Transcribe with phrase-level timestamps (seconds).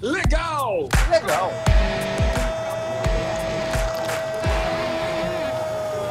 [0.00, 0.88] legal!
[1.10, 1.52] Legal.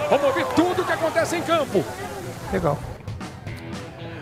[0.09, 1.83] Vamos ouvir tudo o que acontece em campo.
[2.51, 2.79] Legal.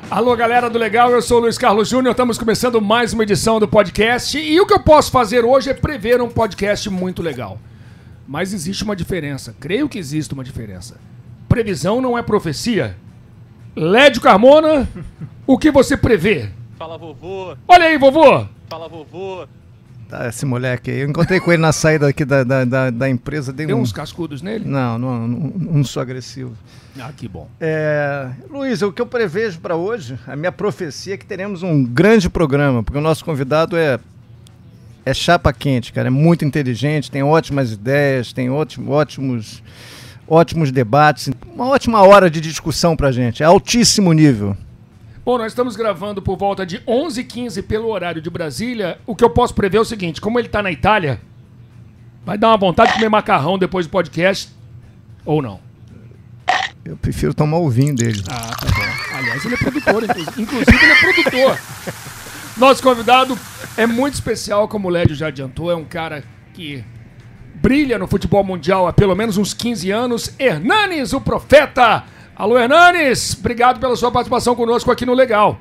[0.10, 3.60] Alô, galera do Legal, eu sou o Luiz Carlos Júnior, estamos começando mais uma edição
[3.60, 7.60] do podcast e o que eu posso fazer hoje é prever um podcast muito legal.
[8.26, 10.98] Mas existe uma diferença, creio que existe uma diferença.
[11.50, 12.96] Previsão não é profecia.
[13.76, 14.88] Lédio Carmona,
[15.46, 16.50] o que você prevê?
[16.78, 18.57] Fala vovô, Olha aí, vovô!
[18.68, 19.48] Fala vovô.
[20.10, 21.00] Tá, esse moleque aí.
[21.00, 23.52] Eu encontrei com ele na saída aqui da, da, da, da empresa.
[23.52, 23.82] Dei Deu um...
[23.82, 24.64] uns cascudos nele?
[24.66, 26.56] Não, não, não, não sou agressivo.
[26.98, 27.50] Ah, que bom.
[27.60, 31.84] É, Luiz, o que eu prevejo para hoje, a minha profecia é que teremos um
[31.84, 34.00] grande programa, porque o nosso convidado é
[35.06, 39.64] é chapa quente, cara, é muito inteligente, tem ótimas ideias, tem ótimo, ótimos
[40.28, 44.58] ótimos debates, uma ótima hora de discussão pra gente, é altíssimo nível.
[45.28, 48.98] Bom, nós estamos gravando por volta de 11h15 pelo horário de Brasília.
[49.06, 51.20] O que eu posso prever é o seguinte: como ele tá na Itália,
[52.26, 54.50] vai dar uma vontade de comer macarrão depois do podcast.
[55.26, 55.60] Ou não?
[56.86, 58.24] Eu prefiro tomar o vinho dele.
[58.30, 59.18] Ah, tá bom.
[59.18, 61.60] Aliás, ele é produtor, inclusive, inclusive ele é produtor.
[62.56, 63.38] Nosso convidado
[63.76, 66.24] é muito especial, como o Lédio já adiantou, é um cara
[66.54, 66.86] que
[67.54, 70.34] brilha no futebol mundial há pelo menos uns 15 anos.
[70.40, 72.06] Hernanes, o profeta.
[72.40, 75.60] Alô, Hernanes, obrigado pela sua participação conosco aqui no Legal.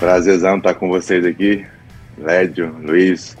[0.00, 1.64] Prazerzão estar com vocês aqui.
[2.18, 3.36] Lédio, Luiz,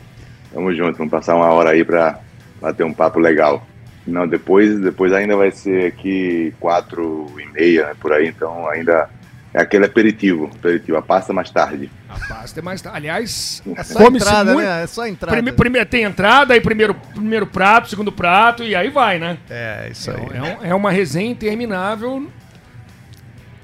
[0.52, 0.96] tamo junto.
[0.96, 2.20] Vamos passar uma hora aí pra
[2.60, 3.66] bater um papo legal.
[4.06, 9.10] Não, depois, depois ainda vai ser aqui quatro e meia, por aí, então ainda
[9.58, 11.90] é aquele aperitivo, aperitivo, a pasta mais tarde.
[12.08, 12.84] A pasta é mais.
[12.86, 14.66] Aliás, É só entrada, muito.
[14.66, 14.82] né?
[14.82, 15.34] É só entrada.
[15.34, 19.38] Prime- primeiro, tem entrada, aí primeiro, primeiro prato, segundo prato, e aí vai, né?
[19.48, 20.26] É, isso aí.
[20.34, 22.28] É, um- é uma resenha interminável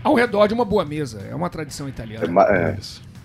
[0.03, 1.21] ao redor de uma boa mesa.
[1.31, 2.25] É uma tradição italiana.
[2.25, 2.77] É, ma- é,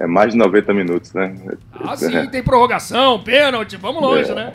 [0.01, 1.35] é mais de 90 minutos, né?
[1.73, 4.35] Ah, sim, tem prorrogação, pênalti, vamos longe, É.
[4.35, 4.53] né?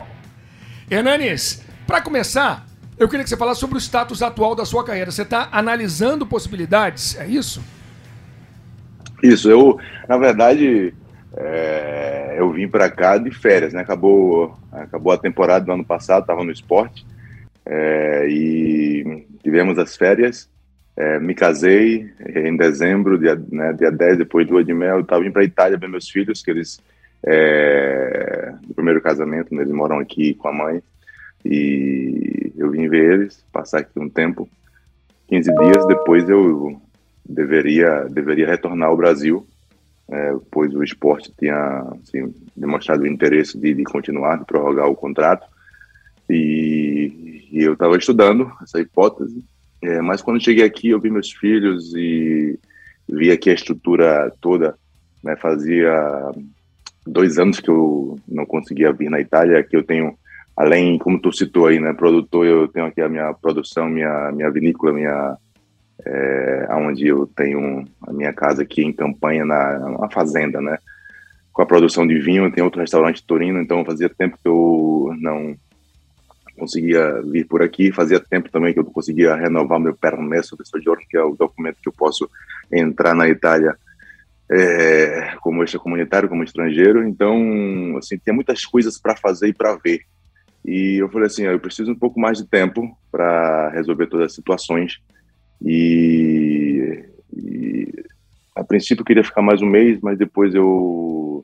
[0.89, 2.65] Hernanes, pra começar,
[2.97, 5.09] eu queria que você falasse sobre o status atual da sua carreira.
[5.11, 7.61] Você tá analisando possibilidades, é isso?
[9.23, 10.93] Isso, eu, na verdade,
[11.37, 13.81] é, eu vim para cá de férias, né?
[13.81, 17.05] Acabou, acabou a temporada do ano passado, estava no esporte,
[17.65, 20.49] é, e tivemos as férias.
[20.95, 25.31] é, me casei em dezembro, dia, né, dia 10, depois do de mel, eu indo
[25.31, 26.79] para Itália ver meus filhos, que eles,
[27.25, 30.83] é, do primeiro casamento, né, eles moram aqui com a mãe,
[31.43, 34.47] e eu vim ver eles, passar aqui um tempo,
[35.27, 36.79] 15 dias, depois eu
[37.27, 39.45] deveria deveria retornar ao Brasil,
[40.09, 44.95] é, pois o esporte tinha assim, demonstrado o interesse de, de continuar, de prorrogar o
[44.95, 45.47] contrato,
[46.29, 49.43] e, e eu estava estudando essa hipótese,
[49.81, 52.59] é, mas quando cheguei aqui eu vi meus filhos e
[53.07, 54.75] vi aqui a estrutura toda,
[55.23, 56.31] né, fazia
[57.05, 60.17] dois anos que eu não conseguia vir na Itália, que eu tenho
[60.55, 64.49] além, como tu citou aí, né, produtor, eu tenho aqui a minha produção, minha minha
[64.51, 65.37] vinícola, minha
[66.05, 70.77] é, onde eu tenho a minha casa aqui em campanha na fazenda, né,
[71.51, 75.55] com a produção de vinho, tem outro restaurante Torino, então fazia tempo que eu não
[76.57, 81.03] conseguia vir por aqui, fazia tempo também que eu conseguia renovar meu permesso de soggiorno,
[81.09, 82.29] que é o documento que eu posso
[82.71, 83.75] entrar na Itália
[84.51, 90.01] é, como extracomunitário, como estrangeiro, então, assim, tinha muitas coisas para fazer e para ver.
[90.65, 94.35] E eu falei assim, eu preciso um pouco mais de tempo para resolver todas as
[94.35, 94.99] situações.
[95.63, 98.05] E, e,
[98.55, 101.43] a princípio eu queria ficar mais um mês, mas depois eu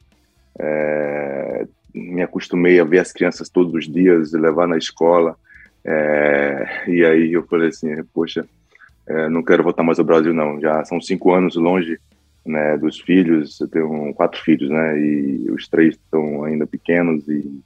[0.60, 5.36] é, me acostumei a ver as crianças todos os dias, levar na escola.
[5.86, 8.46] É, e aí eu falei assim, poxa,
[9.08, 10.60] é, não quero voltar mais ao Brasil não.
[10.60, 11.98] Já são cinco anos longe
[12.46, 13.60] né, dos filhos.
[13.62, 15.00] Eu tenho quatro filhos, né?
[15.00, 17.62] E os três estão ainda pequenos e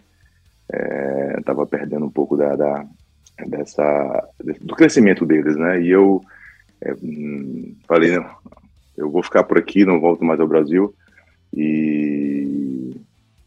[1.37, 2.85] estava perdendo um pouco da, da,
[3.47, 4.29] dessa
[4.61, 5.81] do crescimento deles, né?
[5.81, 6.21] E eu
[6.83, 8.25] é, hum, falei, não,
[8.97, 10.93] eu vou ficar por aqui, não volto mais ao Brasil.
[11.55, 12.95] E,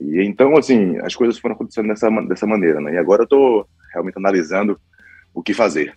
[0.00, 2.94] e então, assim, as coisas foram acontecendo dessa, dessa maneira, né?
[2.94, 4.78] E agora eu estou realmente analisando
[5.34, 5.94] o que fazer.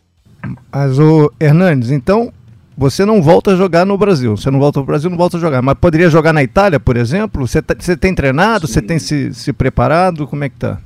[0.71, 2.31] Mas o Hernandes, então
[2.77, 4.38] você não volta a jogar no Brasil.
[4.38, 5.62] Você não volta ao Brasil, não volta a jogar.
[5.62, 7.45] Mas poderia jogar na Itália, por exemplo?
[7.45, 8.68] Você, tá- você tem treinado?
[8.68, 8.88] Você Sim.
[8.88, 10.25] tem se, se preparado?
[10.27, 10.80] Como é que tá?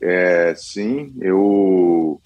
[0.00, 2.20] É, sim, eu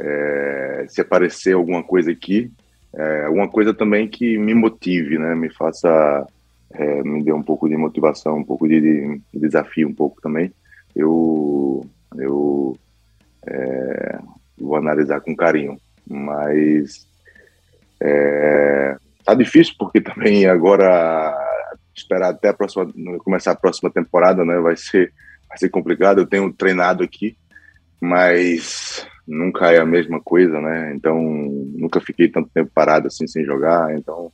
[0.00, 2.50] é, se aparecer alguma coisa aqui,
[2.94, 5.34] é, alguma coisa também que me motive, né?
[5.34, 6.26] Me faça,
[6.72, 10.52] é, me dê um pouco de motivação, um pouco de, de desafio, um pouco também.
[10.96, 11.86] Eu,
[12.16, 12.76] eu
[13.46, 14.18] é,
[14.58, 17.06] vou analisar com carinho, mas
[18.00, 21.36] está tá difícil porque também agora
[21.94, 24.58] esperar até a próxima, começar a próxima temporada, né?
[24.58, 25.12] Vai ser,
[25.48, 26.20] vai ser complicado.
[26.20, 27.36] Eu tenho treinado aqui,
[28.00, 30.92] mas nunca é a mesma coisa, né?
[30.94, 33.96] Então nunca fiquei tanto tempo parado assim sem jogar.
[33.96, 34.32] Então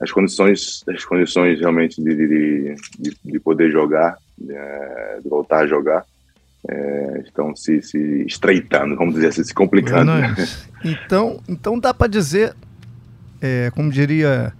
[0.00, 5.64] as condições, as condições realmente de, de, de, de poder jogar, de, é, de, voltar
[5.64, 6.04] a jogar,
[6.66, 10.12] é, estão se, se estreitando, vamos dizer assim, se complicando.
[10.82, 12.54] Então, então dá para dizer,
[13.42, 14.54] é, como diria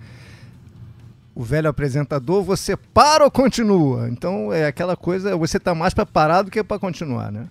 [1.35, 4.11] o velho apresentador, você para ou continua?
[4.11, 7.47] Então é aquela coisa, você está mais para parar do que para continuar, né?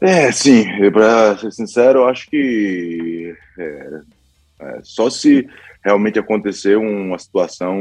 [0.00, 4.00] É, sim, para ser sincero, eu acho que é,
[4.60, 5.46] é, só se
[5.84, 7.78] realmente acontecer uma situação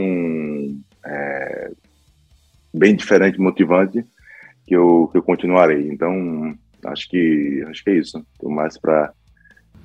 [1.05, 1.71] é,
[2.73, 4.03] bem diferente, motivante,
[4.67, 5.89] que eu, que eu continuarei.
[5.89, 6.55] Então,
[6.85, 8.25] acho que acho que é isso.
[8.33, 9.13] Estou mais para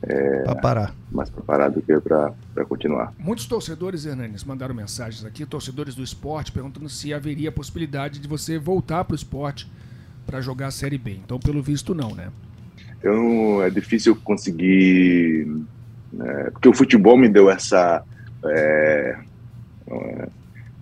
[0.02, 0.94] é, para parar.
[1.10, 3.14] Mais preparado do que para continuar.
[3.18, 8.28] Muitos torcedores, Hernanes, mandaram mensagens aqui, torcedores do esporte, perguntando se haveria a possibilidade de
[8.28, 9.66] você voltar para o esporte
[10.26, 11.18] para jogar a Série B.
[11.24, 12.28] Então, pelo visto, não, né?
[13.02, 15.46] Eu, é difícil conseguir.
[16.20, 18.02] É, porque o futebol me deu essa.
[18.44, 19.16] É,
[19.88, 20.28] é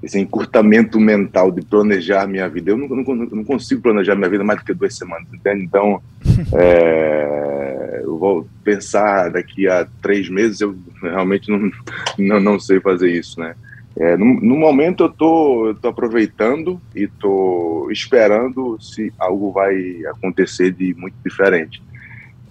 [0.03, 2.73] esse encurtamento mental de planejar minha vida.
[2.73, 5.63] Eu não, não, não, consigo planejar minha vida mais do que duas semanas, entende?
[5.63, 6.03] Então,
[6.55, 11.71] é, eu vou pensar daqui a três meses, eu realmente não,
[12.19, 13.55] não, não sei fazer isso, né?
[13.97, 20.03] É, no, no, momento eu tô, eu tô aproveitando e tô esperando se algo vai
[20.07, 21.83] acontecer de muito diferente.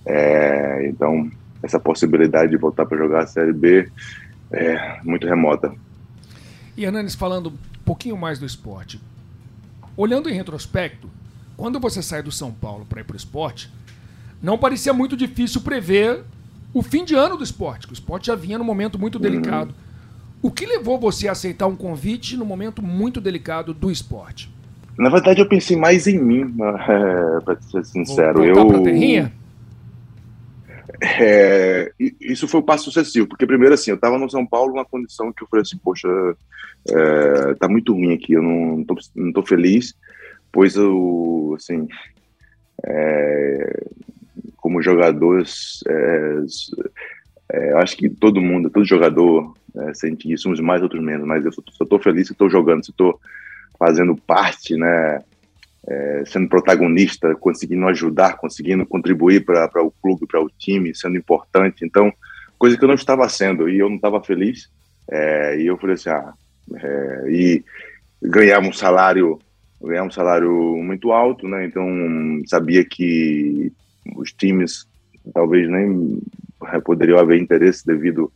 [0.05, 1.29] É, então,
[1.63, 3.89] essa possibilidade de voltar para jogar a Série B
[4.51, 5.73] é muito remota.
[6.77, 9.01] E Hernanes, falando um pouquinho mais do esporte.
[9.97, 11.09] Olhando em retrospecto,
[11.57, 13.71] quando você sai do São Paulo para ir para o esporte,
[14.41, 16.23] não parecia muito difícil prever
[16.73, 19.21] o fim de ano do esporte, que o esporte já vinha num momento muito uhum.
[20.41, 24.49] O que levou você a aceitar um convite no momento muito delicado do esporte?
[24.97, 28.43] Na verdade, eu pensei mais em mim, é, para ser sincero.
[28.43, 29.31] Eu pra terrinha?
[31.19, 34.85] É, isso foi o passo sucessivo, porque primeiro assim, eu estava no São Paulo numa
[34.85, 36.07] condição que eu falei assim, poxa,
[36.89, 39.95] é, tá muito ruim aqui, eu não, tô, não tô feliz,
[40.51, 41.87] pois eu, assim,
[42.85, 43.83] é,
[44.57, 45.43] como jogador,
[47.53, 51.45] é, acho que todo mundo, todo jogador é, sente isso, uns mais, outros menos, mas
[51.45, 53.19] eu só estou feliz se estou jogando, se estou
[53.77, 55.19] fazendo parte, né,
[55.87, 61.83] é, sendo protagonista, conseguindo ajudar, conseguindo contribuir para o clube, para o time, sendo importante.
[61.83, 62.13] Então,
[62.57, 64.69] coisa que eu não estava sendo e eu não estava feliz.
[65.09, 66.33] É, e eu falei assim, ah,
[66.75, 67.63] é, e
[68.21, 69.39] ganhar um salário,
[69.81, 71.65] ganhar um salário muito alto, né?
[71.65, 71.85] Então
[72.45, 73.73] sabia que
[74.15, 74.87] os times
[75.33, 76.21] talvez nem
[76.83, 78.31] poderiam haver interesse devido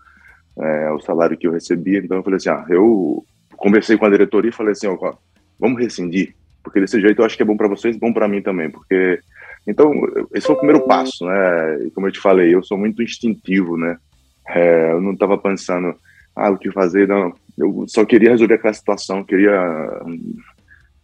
[0.59, 1.99] é, ao salário que eu recebia.
[1.99, 3.23] Então eu falei assim, ah, eu
[3.57, 5.13] conversei com a diretoria e falei assim, ó,
[5.59, 6.35] vamos rescindir
[6.65, 9.19] porque desse jeito eu acho que é bom para vocês, bom para mim também, porque
[9.67, 9.93] então
[10.33, 11.85] esse foi o primeiro passo, né?
[11.85, 13.97] E como eu te falei, eu sou muito instintivo, né?
[14.47, 15.95] É, eu não estava pensando,
[16.35, 17.33] ah, o que fazer, não.
[17.55, 19.53] Eu só queria resolver aquela situação, queria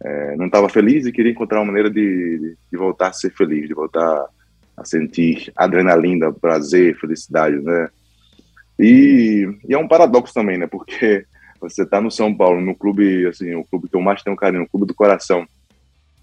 [0.04, 3.68] é, não estava feliz e queria encontrar uma maneira de, de voltar a ser feliz,
[3.68, 4.26] de voltar
[4.76, 7.88] a sentir adrenalina, prazer, felicidade, né?
[8.78, 10.66] E, e, é um paradoxo também, né?
[10.66, 11.24] Porque
[11.60, 14.64] você tá no São Paulo, no clube, assim, o clube que eu mais tenho carinho,
[14.64, 15.46] o clube do coração,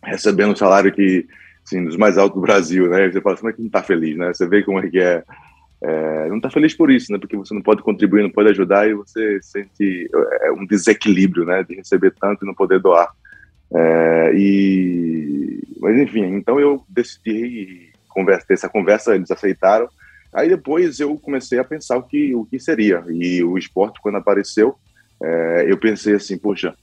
[0.04, 1.26] recebendo um salário que,
[1.66, 3.10] assim, dos mais altos do Brasil, né?
[3.10, 4.34] Você fala assim, como é que não tá feliz, né?
[4.34, 5.24] Você vê como é que é.
[5.82, 7.20] é não tá feliz por isso, né?
[7.20, 10.10] Porque você não pode contribuir, não pode ajudar e você sente
[10.42, 11.64] é, um desequilíbrio, né?
[11.64, 13.10] De receber tanto e não poder doar.
[13.74, 15.62] É, e...
[15.80, 19.88] Mas enfim, então eu decidi conversa, ter essa conversa, eles aceitaram.
[20.34, 23.04] Aí depois eu comecei a pensar o que, o que seria.
[23.10, 24.76] E o esporte, quando apareceu,
[25.22, 26.76] é, eu pensei assim, poxa,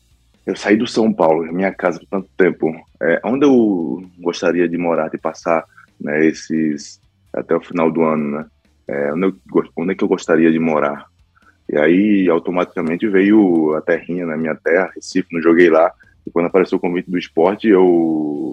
[0.47, 4.78] eu saí do São Paulo, minha casa por tanto tempo, é, onde eu gostaria de
[4.78, 5.64] morar, de passar
[6.00, 7.00] né, esses
[7.33, 8.47] até o final do ano, né?
[8.88, 9.35] É, onde, eu,
[9.76, 11.06] onde é que eu gostaria de morar?
[11.68, 15.92] E aí automaticamente veio a terrinha na minha terra, Recife, não joguei lá.
[16.25, 18.45] E quando apareceu o convite do esporte, eu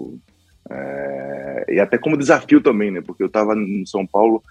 [0.70, 3.00] é, e até como desafio também, né?
[3.00, 4.42] Porque eu estava em São Paulo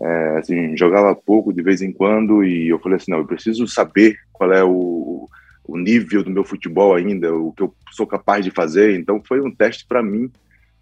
[0.00, 3.66] é, assim, jogava pouco de vez em quando e eu falei assim, não, eu preciso
[3.66, 5.28] saber qual é o,
[5.64, 8.98] o nível do meu futebol ainda, o que eu sou capaz de fazer.
[8.98, 10.30] Então foi um teste para mim,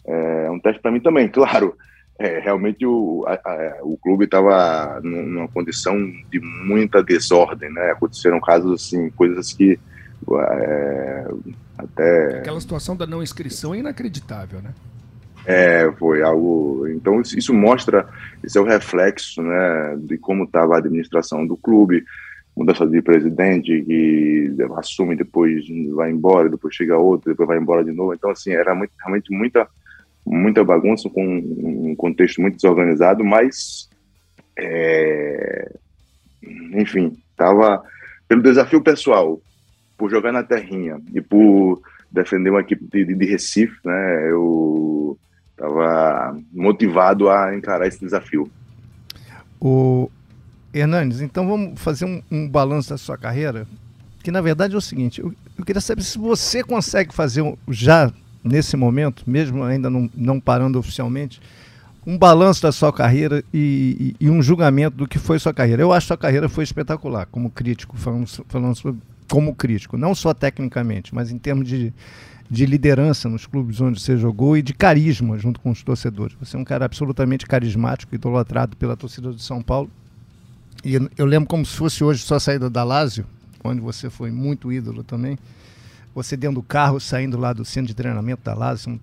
[0.06, 1.28] é, um teste para mim também.
[1.32, 1.76] Claro,
[2.18, 5.96] é, realmente o, a, a, o clube estava numa condição
[6.30, 7.92] de muita desordem, né?
[7.92, 9.78] Aconteceram casos assim, coisas que
[10.40, 11.26] é,
[11.76, 14.72] até aquela situação da não inscrição é inacreditável, né?
[15.46, 16.86] É, foi algo.
[16.88, 18.08] Então, isso mostra,
[18.42, 22.04] esse é o reflexo, né, de como estava a administração do clube,
[22.56, 25.64] mudança de presidente que assume depois
[25.94, 28.14] vai embora, depois chega outro, depois vai embora de novo.
[28.14, 29.68] Então, assim, era muito, realmente muita,
[30.24, 33.90] muita bagunça, com um contexto muito desorganizado, mas,
[34.58, 35.72] é,
[36.72, 37.82] enfim, estava
[38.26, 39.40] pelo desafio pessoal,
[39.96, 45.18] por jogar na terrinha e por defender uma equipe de, de Recife, né, eu
[45.50, 48.50] estava motivado a encarar esse desafio.
[49.60, 50.10] O
[50.72, 53.66] Hernandes, então vamos fazer um, um balanço da sua carreira,
[54.22, 58.12] que na verdade é o seguinte, eu, eu queria saber se você consegue fazer já
[58.42, 61.40] nesse momento, mesmo ainda não, não parando oficialmente,
[62.06, 65.80] um balanço da sua carreira e, e, e, um julgamento do que foi sua carreira.
[65.80, 70.14] Eu acho que sua carreira foi espetacular, como crítico, falando, falando sobre, como crítico, não
[70.14, 71.92] só tecnicamente, mas em termos de,
[72.50, 76.36] de liderança nos clubes onde você jogou e de carisma junto com os torcedores.
[76.38, 79.90] Você é um cara absolutamente carismático, idolatrado pela torcida de São Paulo.
[80.84, 83.26] E eu lembro como se fosse hoje sua saída da Lazio,
[83.62, 85.38] onde você foi muito ídolo também.
[86.14, 89.00] Você dentro do carro, saindo lá do centro de treinamento da Lazio,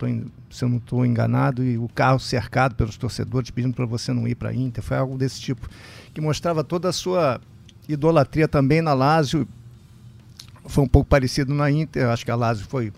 [0.49, 4.25] se eu não estou enganado, e o carro cercado pelos torcedores pedindo para você não
[4.27, 4.81] ir para a Inter.
[4.81, 5.67] Foi algo desse tipo,
[6.13, 7.41] que mostrava toda a sua
[7.89, 9.45] idolatria também na Lazio.
[10.71, 12.93] Foi um pouco parecido na Inter, acho que a Lazio foi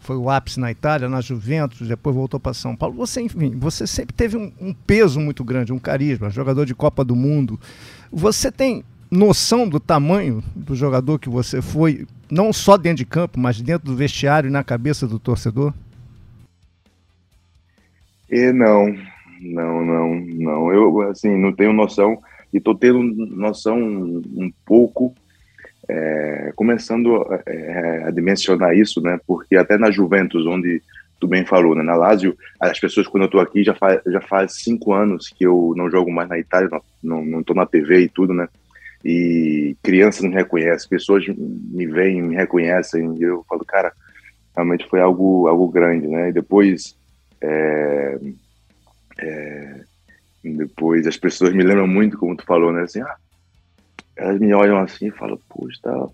[0.00, 2.94] foi o ápice na Itália, na Juventus, depois voltou para São Paulo.
[2.94, 7.04] Você, enfim, você sempre teve um, um, peso muito grande, um carisma, jogador de Copa
[7.04, 7.58] do Mundo.
[8.12, 13.40] Você tem noção do tamanho do jogador que você foi, não só dentro de campo,
[13.40, 15.74] mas dentro do vestiário e na cabeça do torcedor?
[18.30, 18.86] E não,
[19.40, 20.72] não, não, não.
[20.72, 22.16] Eu assim não tenho noção
[22.52, 25.12] e estou tendo noção um pouco
[25.88, 29.18] é, começando é, a dimensionar isso, né?
[29.26, 30.82] Porque até na Juventus, onde
[31.20, 31.82] tu bem falou, né?
[31.82, 35.44] Na Lazio, as pessoas quando eu tô aqui já faz já faz cinco anos que
[35.44, 36.68] eu não jogo mais na Itália,
[37.02, 38.48] não não tô na TV e tudo, né?
[39.04, 43.92] E crianças me reconhecem, pessoas me veem, me reconhecem, e eu falo, cara,
[44.54, 46.30] realmente foi algo algo grande, né?
[46.30, 46.96] E depois
[47.40, 48.18] é,
[49.18, 49.80] é,
[50.42, 52.82] depois as pessoas me lembram muito, como tu falou, né?
[52.82, 53.16] Assim, ah,
[54.16, 56.08] elas me olham assim e falam, puxa, tá...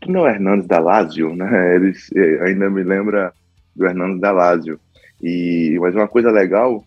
[0.00, 1.76] tu não é o Hernandes da Lazio, né?
[1.76, 3.32] Eles eh, ainda me lembra
[3.76, 4.80] do Hernandes da Lazio.
[5.22, 6.82] E, mas uma coisa legal,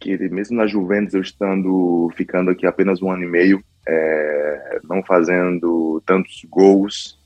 [0.00, 5.02] que mesmo na Juventus, eu estando, ficando aqui apenas um ano e meio, é, não
[5.02, 7.18] fazendo tantos gols,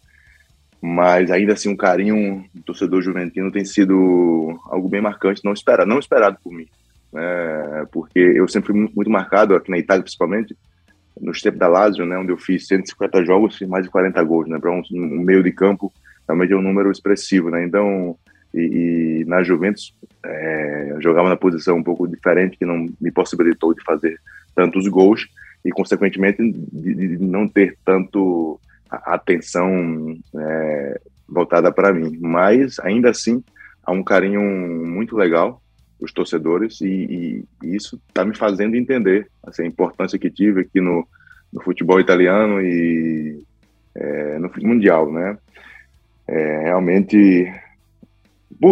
[0.81, 5.89] mas ainda assim um carinho do torcedor juventino tem sido algo bem marcante, não esperado,
[5.89, 6.67] não esperado por mim,
[7.13, 7.87] né?
[7.91, 10.57] porque eu sempre fui muito marcado, aqui na Itália principalmente,
[11.23, 14.49] nos tempos da Lazio, né, onde eu fiz 150 jogos, fiz mais de 40 gols,
[14.49, 15.93] né, para um, um, meio de campo,
[16.27, 18.17] realmente é um número expressivo, né, então,
[18.53, 23.11] e, e na Juventus, é, eu jogava na posição um pouco diferente, que não me
[23.13, 24.19] possibilitou de fazer
[24.55, 25.29] tantos gols,
[25.65, 28.61] e consequentemente de, de não ter tanto
[28.91, 33.43] atenção é, voltada para mim, mas ainda assim,
[33.85, 35.63] há um carinho muito legal
[36.03, 40.81] os torcedores e, e isso está me fazendo entender assim, a importância que tive aqui
[40.81, 41.07] no,
[41.53, 43.45] no futebol italiano e
[43.95, 45.39] é, no mundial, né?
[46.27, 47.53] É, realmente,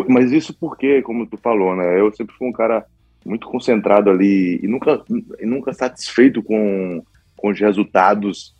[0.08, 2.00] mas isso porque, como tu falou, né?
[2.00, 2.84] Eu sempre fui um cara
[3.24, 5.02] muito concentrado ali e nunca,
[5.40, 7.02] nunca satisfeito com,
[7.36, 8.54] com os resultados.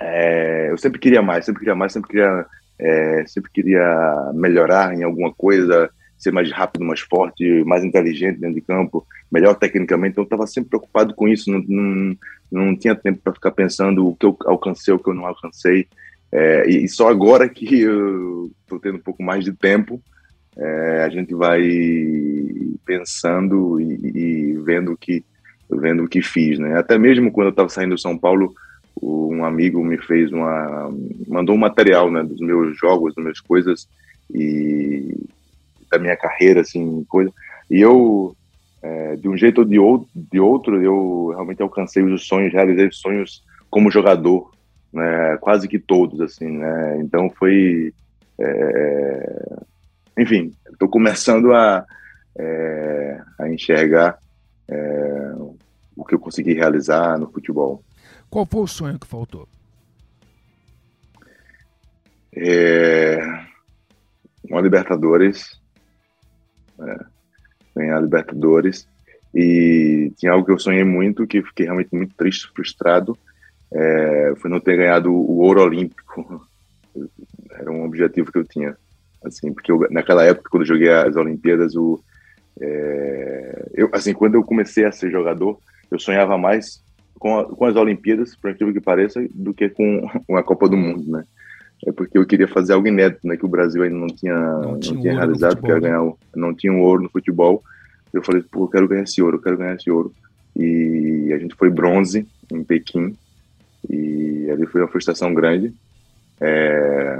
[0.00, 2.46] É, eu sempre queria mais, sempre queria mais, sempre queria,
[2.78, 8.54] é, sempre queria melhorar em alguma coisa ser mais rápido, mais forte, mais inteligente dentro
[8.54, 10.12] de campo, melhor tecnicamente.
[10.12, 11.50] Então, eu estava sempre preocupado com isso.
[11.50, 12.16] Não, não,
[12.50, 15.86] não tinha tempo para ficar pensando o que eu alcancei, o que eu não alcancei.
[16.32, 20.02] É, e, só agora que eu estou tendo um pouco mais de tempo,
[20.56, 21.62] é, a gente vai
[22.84, 25.24] pensando e, e, vendo o que
[25.70, 26.78] vendo o que fiz, né?
[26.78, 28.54] Até mesmo quando eu estava saindo do São Paulo,
[29.02, 30.92] um amigo me fez uma
[31.26, 33.88] mandou um material, né, dos meus jogos, das minhas coisas
[34.32, 35.16] e
[35.94, 37.32] da minha carreira, assim, coisa.
[37.70, 38.36] E eu,
[38.82, 42.88] é, de um jeito ou de, ou, de outro, eu realmente alcancei os sonhos, realizei
[42.88, 44.50] os sonhos como jogador,
[44.92, 46.98] né, quase que todos, assim, né.
[47.00, 47.92] Então foi,
[48.38, 49.56] é,
[50.18, 51.84] enfim, estou começando a,
[52.36, 54.18] é, a enxergar
[54.68, 55.34] é,
[55.96, 57.82] o que eu consegui realizar no futebol.
[58.28, 59.48] Qual foi o sonho que faltou?
[62.36, 63.20] É,
[64.50, 65.62] uma Libertadores
[66.78, 66.98] né,
[67.74, 68.88] ganhar a Libertadores.
[69.34, 73.18] E tinha algo que eu sonhei muito, que fiquei realmente muito triste, frustrado,
[73.72, 76.46] é, foi não ter ganhado o ouro olímpico.
[77.50, 78.76] Era um objetivo que eu tinha.
[79.24, 82.00] assim, porque eu, naquela época, quando eu joguei as Olimpíadas, o,
[82.60, 85.58] é, eu, assim, quando eu comecei a ser jogador,
[85.90, 86.82] eu sonhava mais
[87.18, 90.68] com, a, com as Olimpíadas, por incrível que pareça, do que com, com a Copa
[90.68, 91.24] do Mundo, né?
[91.86, 93.36] É porque eu queria fazer algo inédito, né?
[93.36, 95.88] Que o Brasil ainda não tinha, não tinha, não tinha realizado, que era né?
[95.88, 97.62] ganhar, não tinha um ouro no futebol.
[98.12, 100.12] Eu falei, pô, eu quero ganhar esse ouro, eu quero ganhar esse ouro.
[100.56, 103.16] E a gente foi bronze em Pequim,
[103.90, 105.74] e ali foi uma frustração grande.
[106.40, 107.18] É,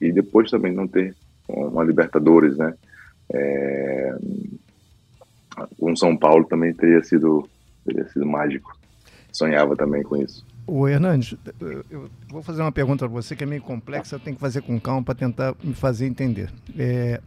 [0.00, 1.14] e depois também não ter
[1.48, 2.74] uma Libertadores, né?
[3.32, 4.16] É,
[5.78, 7.48] com São Paulo também teria sido,
[7.84, 8.76] teria sido mágico.
[9.32, 10.44] Sonhava também com isso.
[10.68, 11.34] O Hernandes,
[11.88, 14.60] eu vou fazer uma pergunta para você que é meio complexa, eu tenho que fazer
[14.60, 16.52] com calma para tentar me fazer entender.
[16.76, 17.22] É,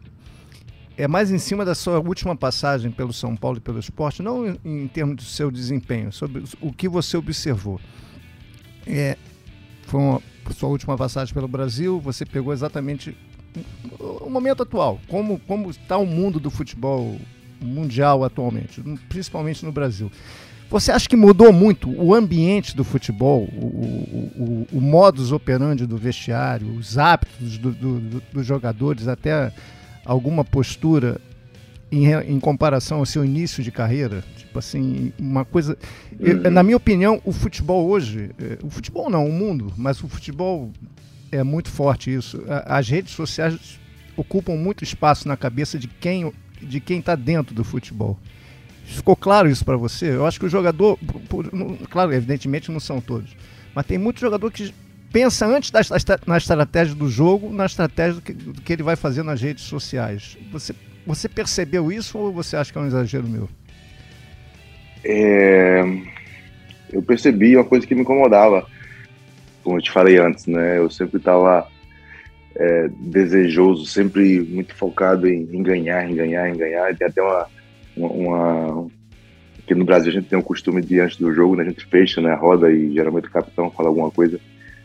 [0.96, 4.46] é mais em cima da sua última passagem pelo São Paulo e pelo esporte, não
[4.46, 7.80] em, em termos do seu desempenho, sobre o que você observou.
[8.86, 9.18] É,
[9.88, 10.22] foi uma
[10.54, 13.16] sua última passagem pelo Brasil, você pegou exatamente
[13.98, 17.18] o momento atual, como como está o mundo do futebol
[17.60, 20.12] mundial atualmente, principalmente no Brasil.
[20.72, 25.84] Você acha que mudou muito o ambiente do futebol, o, o, o, o modus operandi
[25.86, 29.52] do vestiário, os hábitos do, do, dos jogadores, até
[30.02, 31.20] alguma postura
[31.90, 34.24] em, em, comparação ao seu início de carreira?
[34.34, 35.76] Tipo assim, uma coisa.
[36.18, 40.08] Eu, na minha opinião, o futebol hoje, é, o futebol não, o mundo, mas o
[40.08, 40.70] futebol
[41.30, 42.42] é muito forte isso.
[42.64, 43.78] As redes sociais
[44.16, 48.18] ocupam muito espaço na cabeça de quem de quem está dentro do futebol.
[48.84, 50.10] Ficou claro isso para você?
[50.10, 50.98] Eu acho que o jogador,
[51.90, 53.36] claro, evidentemente não são todos,
[53.74, 54.72] mas tem muito jogador que
[55.12, 55.80] pensa antes da,
[56.26, 59.64] na estratégia do jogo, na estratégia do que, do que ele vai fazer nas redes
[59.64, 60.38] sociais.
[60.50, 60.74] Você,
[61.06, 63.48] você percebeu isso ou você acha que é um exagero meu?
[65.04, 65.82] É,
[66.92, 68.66] eu percebi uma coisa que me incomodava,
[69.62, 70.78] como eu te falei antes, né?
[70.78, 71.68] Eu sempre estava
[72.54, 76.96] é, desejoso, sempre muito focado em, em, ganhar, em ganhar, em ganhar.
[76.96, 77.46] Tem até uma,
[77.96, 78.86] uma,
[79.66, 81.84] que no Brasil a gente tem o costume de antes do jogo, né, a gente
[81.86, 84.40] fecha né, roda e geralmente o capitão fala alguma coisa.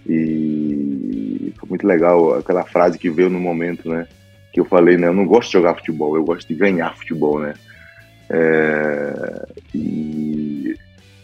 [0.08, 4.08] E foi muito legal aquela frase que veio no momento, né?
[4.54, 5.08] Que eu falei, né?
[5.08, 7.54] Eu não gosto de jogar futebol, eu gosto de ganhar futebol, né?
[8.30, 10.76] É, e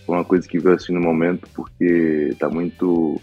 [0.06, 3.22] foi uma coisa que veio assim no momento porque tá muito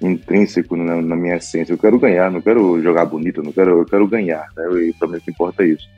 [0.00, 1.72] intrínseco na, na, minha essência.
[1.72, 4.64] Eu quero ganhar, não quero jogar bonito, não quero, eu quero ganhar, né?
[4.82, 5.88] E para mim o que importa é isso.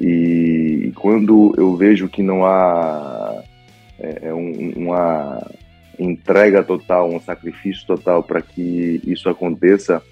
[0.00, 3.42] E quando eu vejo que não há
[3.98, 5.46] é, é um, uma
[5.98, 10.02] entrega total, um sacrifício total para que isso aconteça,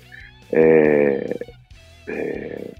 [0.52, 1.36] é,
[2.06, 2.70] é,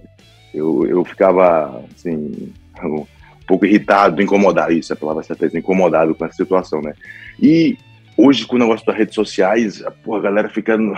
[0.52, 3.06] eu, eu ficava assim, um
[3.46, 6.92] pouco irritado, incomodado, isso é a palavra certeza, incomodado com essa situação, né?
[7.40, 7.78] E
[8.16, 10.94] hoje, com o negócio das redes sociais, a galera fica no,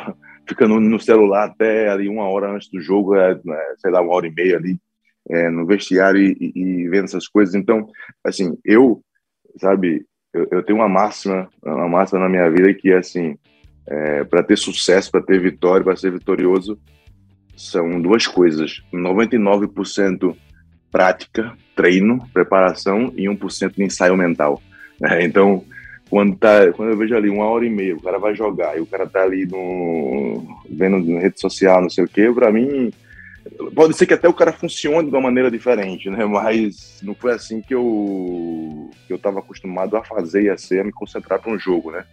[0.48, 4.00] fica no, no, celular até ali uma hora antes do jogo, é, é, sei lá,
[4.00, 4.78] uma hora e meia ali,
[5.30, 7.54] é, no vestiário e, e, vendo essas coisas.
[7.54, 7.88] Então,
[8.24, 9.00] assim, eu,
[9.58, 13.38] sabe, eu, eu, tenho uma máxima, uma máxima na minha vida que é assim,
[13.86, 16.78] é, para ter sucesso, para ter vitória, para ser vitorioso,
[17.56, 20.36] são duas coisas: 99%
[20.90, 24.60] prática, treino, preparação e 1% de ensaio mental.
[25.02, 25.64] É, então,
[26.10, 28.82] quando, tá, quando eu vejo ali uma hora e meia, o cara vai jogar e
[28.82, 32.92] o cara tá ali no, vendo na rede social, não sei o quê, para mim
[33.74, 36.24] Pode ser que até o cara funcione de uma maneira diferente, né?
[36.26, 40.80] Mas não foi assim que eu que eu estava acostumado a fazer e a ser,
[40.80, 42.04] a me concentrar para um jogo, né?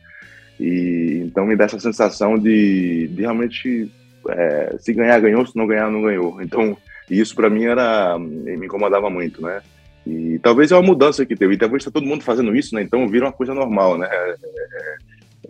[0.60, 3.92] E então me dá essa sensação de, de realmente
[4.30, 6.42] é, se ganhar ganhou, se não ganhar não ganhou.
[6.42, 6.78] Então
[7.10, 9.62] isso para mim era me incomodava muito, né?
[10.06, 11.56] E talvez é uma mudança que teve.
[11.56, 12.82] E talvez está todo mundo fazendo isso, né?
[12.82, 14.08] Então vira uma coisa normal, né?
[14.10, 14.36] É,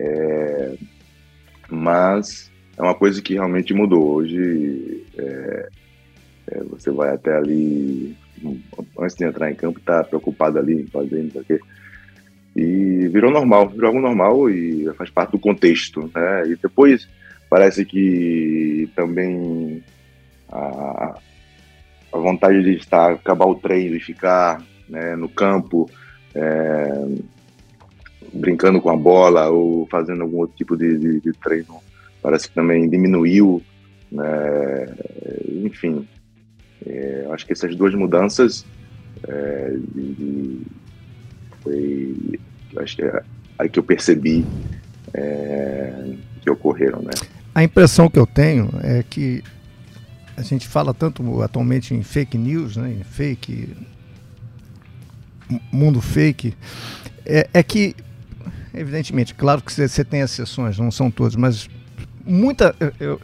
[0.00, 0.74] é
[1.70, 4.14] mas é uma coisa que realmente mudou.
[4.14, 5.68] Hoje é,
[6.52, 8.16] é, você vai até ali,
[8.98, 11.60] antes de entrar em campo, tá preocupado ali em fazer, não sei o quê.
[12.54, 16.08] E virou normal, virou algo normal e faz parte do contexto.
[16.14, 16.50] Né?
[16.50, 17.08] E depois
[17.50, 19.82] parece que também
[20.48, 21.18] a,
[22.12, 25.90] a vontade de estar, acabar o treino e ficar né, no campo,
[26.32, 27.08] é,
[28.32, 31.87] brincando com a bola ou fazendo algum outro tipo de, de, de treino
[32.22, 33.62] parece que também diminuiu,
[34.10, 34.94] né?
[35.64, 36.06] enfim,
[36.86, 38.64] é, acho que essas duas mudanças
[39.26, 40.62] é, de,
[41.62, 42.38] foi,
[42.76, 43.22] acho que é
[43.58, 44.46] aí que eu percebi
[45.12, 47.10] é, que ocorreram, né?
[47.54, 49.42] A impressão que eu tenho é que
[50.36, 53.76] a gente fala tanto atualmente em fake news, né, em fake,
[55.72, 56.54] mundo fake,
[57.26, 57.96] é, é que,
[58.72, 61.68] evidentemente, claro que você tem exceções, não são todos, mas
[62.28, 62.74] muita.
[63.00, 63.20] Eu,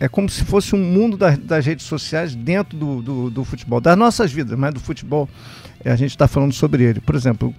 [0.00, 3.80] é como se fosse um mundo das, das redes sociais dentro do, do, do, futebol,
[3.80, 5.28] das nossas vidas, mas do futebol,
[5.84, 7.00] é, a gente está falando sobre ele.
[7.00, 7.54] Por exemplo,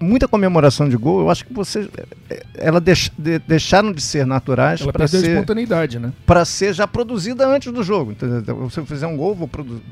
[0.00, 1.90] muita comemoração de gol, eu acho que você,
[2.30, 6.12] é, ela deix, de, deixaram de ser naturais para ser espontaneidade, né?
[6.24, 8.12] Para ser já produzida antes do jogo.
[8.12, 8.70] Entendeu?
[8.70, 9.82] Se eu fizer um gol, vou produzir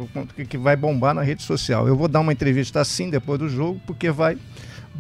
[0.49, 1.88] que vai bombar na rede social.
[1.88, 4.38] Eu vou dar uma entrevista assim depois do jogo, porque vai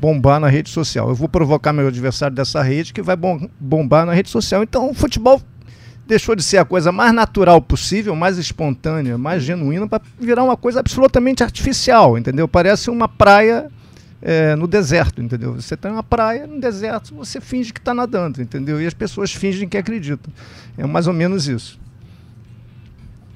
[0.00, 1.08] bombar na rede social.
[1.08, 3.16] Eu vou provocar meu adversário dessa rede que vai
[3.60, 4.62] bombar na rede social.
[4.62, 5.40] Então, o futebol
[6.06, 10.56] deixou de ser a coisa mais natural possível, mais espontânea, mais genuína, para virar uma
[10.56, 12.48] coisa absolutamente artificial, entendeu?
[12.48, 13.70] Parece uma praia
[14.22, 15.54] é, no deserto, entendeu?
[15.54, 18.80] Você tem uma praia no deserto, você finge que está nadando, entendeu?
[18.80, 20.32] E as pessoas fingem que acreditam.
[20.78, 21.78] É mais ou menos isso.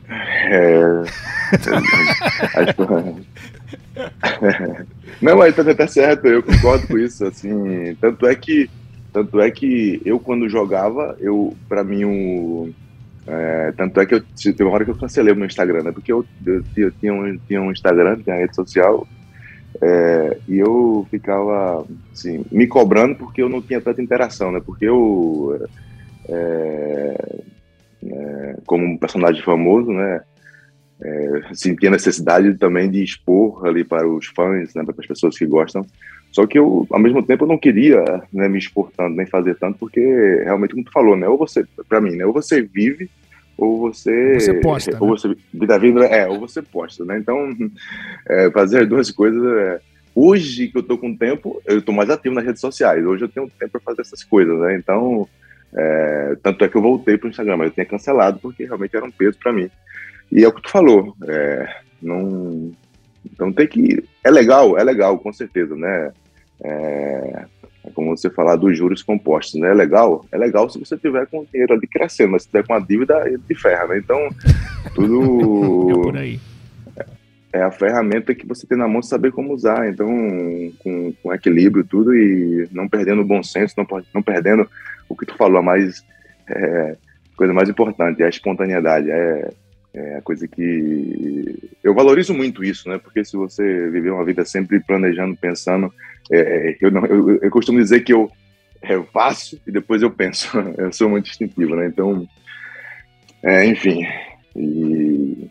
[0.08, 1.02] É...
[5.20, 8.68] Não, mas tá, tá certo, eu concordo com isso, assim, tanto é que
[9.12, 12.72] tanto é que eu, quando jogava, eu, para mim, um,
[13.26, 15.92] é, tanto é que eu teve uma hora que eu cancelei o meu Instagram, né?
[15.92, 19.06] Porque eu, eu, eu tinha, um, tinha um Instagram, tinha uma rede social,
[19.82, 24.60] é, e eu ficava, assim, me cobrando porque eu não tinha tanta interação, né?
[24.64, 25.60] Porque eu,
[26.28, 27.34] é,
[28.04, 30.22] é, como um personagem famoso, né?
[31.04, 34.84] É, sentia necessidade também de expor ali para os fãs, né?
[34.84, 35.84] Para as pessoas que gostam,
[36.32, 39.54] só que eu, ao mesmo tempo, eu não queria né, me expor tanto, nem fazer
[39.56, 40.00] tanto, porque
[40.42, 41.28] realmente, como tu falou, né?
[41.28, 42.24] Ou você, para mim, né?
[42.24, 43.10] Ou você vive,
[43.56, 44.40] ou você.
[44.40, 44.96] Você posta.
[44.98, 45.16] Ou né?
[45.16, 45.36] você.
[45.52, 47.18] Vida, vida, é, ou você posta, né?
[47.18, 47.54] Então,
[48.26, 49.44] é, fazer as duas coisas.
[49.44, 49.80] É,
[50.14, 53.04] hoje que eu tô com tempo, eu tô mais ativo nas redes sociais.
[53.04, 54.74] Hoje eu tenho tempo para fazer essas coisas, né?
[54.74, 55.28] Então,
[55.74, 59.04] é, tanto é que eu voltei pro Instagram, mas eu tinha cancelado porque realmente era
[59.04, 59.70] um peso para mim.
[60.32, 61.14] E é o que tu falou.
[61.28, 62.72] É, não.
[63.24, 64.02] Então tem que.
[64.24, 66.10] É legal, é legal, com certeza, né?
[66.64, 67.44] É,
[67.84, 69.70] é como você falar dos juros compostos, né?
[69.70, 70.24] É legal?
[70.32, 72.80] É legal se você tiver com o dinheiro ali crescendo, mas se tiver com a
[72.80, 73.98] dívida, ele te ferra, né?
[73.98, 74.18] Então,
[74.94, 76.16] tudo.
[76.16, 76.38] é.
[77.54, 79.86] É a ferramenta que você tem na mão saber como usar.
[79.86, 80.08] Então,
[80.78, 84.66] com, com equilíbrio, tudo, e não perdendo o bom senso, não, não perdendo
[85.06, 86.02] o que tu falou, a mais.
[86.48, 86.96] É,
[87.36, 89.10] coisa mais importante, é a espontaneidade.
[89.10, 89.50] É,
[89.94, 92.98] é a coisa que eu valorizo muito isso, né?
[92.98, 95.92] Porque se você viver uma vida sempre planejando, pensando,
[96.30, 98.30] é, eu, não, eu, eu, costumo dizer que eu,
[98.82, 100.48] eu faço e depois eu penso.
[100.78, 101.86] Eu sou muito instintivo, né?
[101.86, 102.26] Então,
[103.42, 104.06] é, enfim,
[104.56, 105.50] e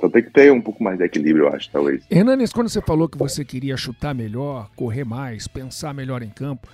[0.00, 2.04] só tem que ter um pouco mais de equilíbrio, eu acho, talvez.
[2.10, 6.66] Hernanes, quando você falou que você queria chutar melhor, correr mais, pensar melhor em campo,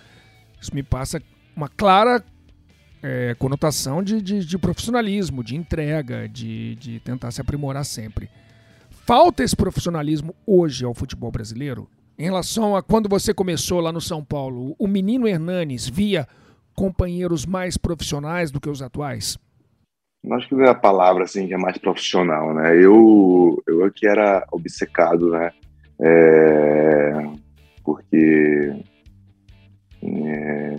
[0.61, 1.21] isso me passa
[1.55, 2.25] uma clara
[3.03, 8.29] é, conotação de, de, de, profissionalismo, de entrega, de, de tentar se aprimorar sempre.
[8.91, 11.89] Falta esse profissionalismo hoje ao futebol brasileiro?
[12.19, 16.27] Em relação a quando você começou lá no São Paulo, o menino Hernanes via
[16.75, 19.39] companheiros mais profissionais do que os atuais?
[20.33, 22.77] Acho que é a palavra assim que é mais profissional, né?
[22.77, 25.53] Eu eu aqui era obcecado, né?
[26.01, 27.13] É,
[27.85, 28.85] porque
[30.03, 30.79] é,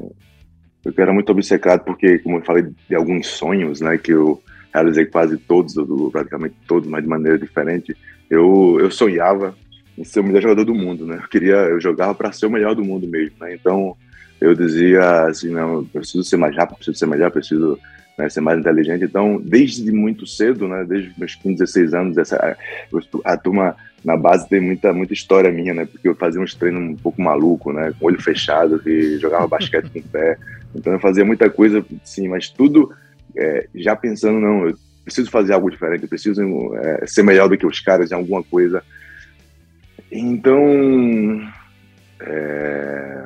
[0.85, 4.41] eu era muito obcecado porque, como eu falei, de alguns sonhos, né, que eu
[4.73, 5.73] realizei quase todos,
[6.11, 7.95] praticamente todos, mas de maneira diferente.
[8.29, 9.55] Eu, eu sonhava
[9.97, 11.19] em ser o melhor jogador do mundo, né?
[11.21, 13.55] Eu queria, eu jogava para ser o melhor do mundo mesmo, né?
[13.55, 13.97] Então
[14.39, 17.77] eu dizia assim, não, eu preciso ser mais rápido, preciso ser melhor, preciso
[18.19, 19.05] né, ser mais inteligente.
[19.05, 24.17] Então, desde muito cedo, né, desde meus 15, 16 anos, essa, a, a turma na
[24.17, 25.85] base tem muita, muita história minha, né?
[25.85, 27.93] Porque eu fazia uns treinos um pouco maluco, né?
[27.97, 30.37] Com olho fechado, e jogava basquete com o pé.
[30.75, 32.93] Então eu fazia muita coisa, sim, mas tudo
[33.35, 36.41] é, já pensando, não, eu preciso fazer algo diferente, eu preciso
[36.75, 38.83] é, ser melhor do que os caras em alguma coisa.
[40.11, 41.41] Então.
[42.21, 43.23] É,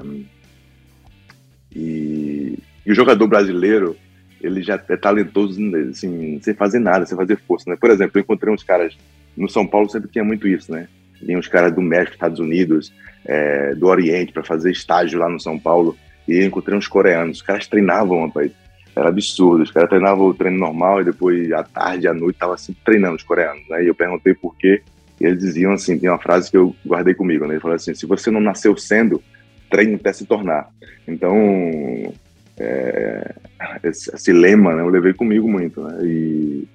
[1.76, 3.98] e, e, o jogador brasileiro,
[4.44, 7.78] ele já é talentoso, assim, sem fazer nada, sem fazer força, né?
[7.80, 8.96] Por exemplo, eu encontrei uns caras
[9.36, 10.88] no São Paulo, sempre tinha muito isso, né?
[11.22, 12.94] Vinham uns caras do México, Estados Unidos,
[13.26, 15.96] é, do Oriente, para fazer estágio lá no São Paulo.
[16.28, 18.52] E eu encontrei uns coreanos, os caras treinavam, rapaz.
[18.96, 22.54] Era absurdo, os caras treinavam o treino normal e depois à tarde, à noite, tava
[22.54, 23.84] assim treinando os coreanos, né?
[23.84, 24.82] E eu perguntei por quê.
[25.20, 27.54] E eles diziam assim, tem uma frase que eu guardei comigo, né?
[27.54, 29.24] Ele falou assim, se você não nasceu sendo,
[29.70, 30.68] treine até se tornar.
[31.08, 32.14] Então,
[32.58, 33.36] é,
[33.84, 36.06] esse, esse, lema, né, eu levei comigo muito, né?
[36.06, 36.68] E,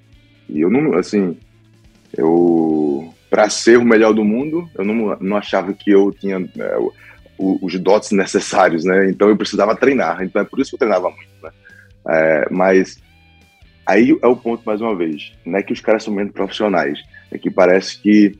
[0.49, 1.37] e eu não, assim,
[2.17, 6.77] eu para ser o melhor do mundo, eu não, não achava que eu tinha é,
[7.37, 9.09] os dotes necessários, né?
[9.09, 10.23] Então eu precisava treinar.
[10.23, 11.51] Então é por isso que eu treinava muito, né?
[12.09, 12.99] É, mas
[13.85, 16.99] aí é o ponto mais uma vez, não é que os caras são menos profissionais,
[17.31, 18.37] é que parece que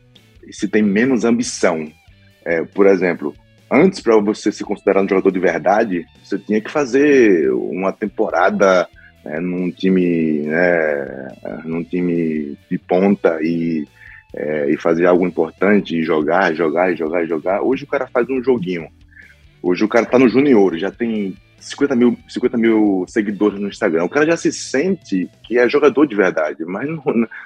[0.52, 1.88] se tem menos ambição.
[2.44, 3.36] É, por exemplo,
[3.72, 8.88] antes para você se considerar um jogador de verdade, você tinha que fazer uma temporada
[9.26, 11.28] é, num time, né,
[11.66, 13.88] num time de ponta e,
[14.34, 17.62] é, e fazer algo importante, e jogar, jogar, jogar, jogar.
[17.62, 18.88] Hoje o cara faz um joguinho.
[19.62, 24.06] Hoje o cara tá no junior, já tem 50 mil, 50 mil seguidores no Instagram.
[24.06, 27.04] O cara já se sente que é jogador de verdade, mas não,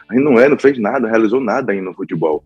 [0.10, 2.44] não é, não fez nada, realizou nada ainda no futebol.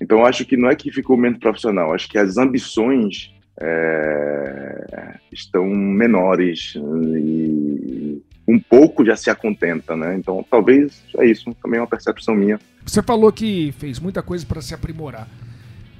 [0.00, 5.66] Então acho que não é que ficou menos profissional, acho que as ambições é, estão
[5.66, 10.16] menores e um pouco já se acontenta, né?
[10.16, 12.58] Então talvez é isso, também é uma percepção minha.
[12.84, 15.28] Você falou que fez muita coisa para se aprimorar.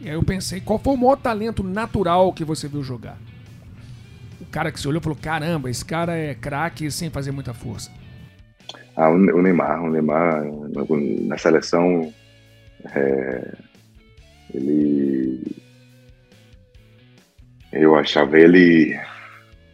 [0.00, 3.16] E aí eu pensei, qual foi o maior talento natural que você viu jogar?
[4.40, 7.54] O cara que se olhou e falou: caramba, esse cara é craque sem fazer muita
[7.54, 7.90] força.
[8.96, 10.44] Ah, o Neymar, o Neymar
[11.22, 12.12] na seleção,
[12.94, 13.54] é,
[14.54, 15.40] ele,
[17.72, 18.98] eu achava ele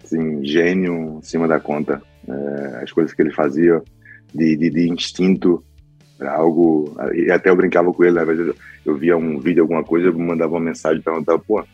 [0.04, 2.02] assim, gênio em cima da conta.
[2.26, 3.82] É, as coisas que ele fazia
[4.34, 5.64] de, de, de instinto,
[6.20, 6.96] algo.
[7.14, 10.18] E até eu brincava com ele, às vezes eu, via um vídeo, alguma coisa, eu
[10.18, 11.64] mandava uma mensagem, perguntava, pô,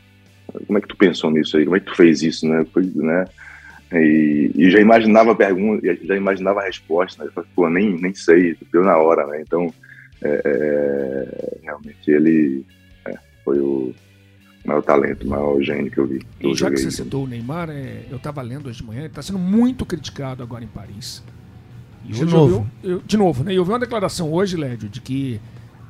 [0.67, 1.64] como é que tu pensou nisso aí?
[1.64, 2.64] Como é que tu fez isso, né?
[2.73, 3.25] Foi, né?
[3.93, 7.31] E, e, já imaginava a pergunta, já imaginava a resposta, né?
[7.35, 9.40] Falei, pô, nem, nem sei, deu na hora, né?
[9.40, 9.73] Então,
[10.23, 12.64] é, é, realmente ele
[13.44, 13.94] foi o
[14.64, 16.18] maior talento, o maior gênio que eu vi.
[16.38, 18.87] Que e eu já que você citou o Neymar, é, eu estava lendo hoje de
[18.87, 21.22] manhã, ele está sendo muito criticado agora em Paris.
[22.07, 22.66] E de novo.
[22.83, 23.52] Eu, eu, de novo, né?
[23.54, 25.40] Eu vi uma declaração hoje, Lédio, de que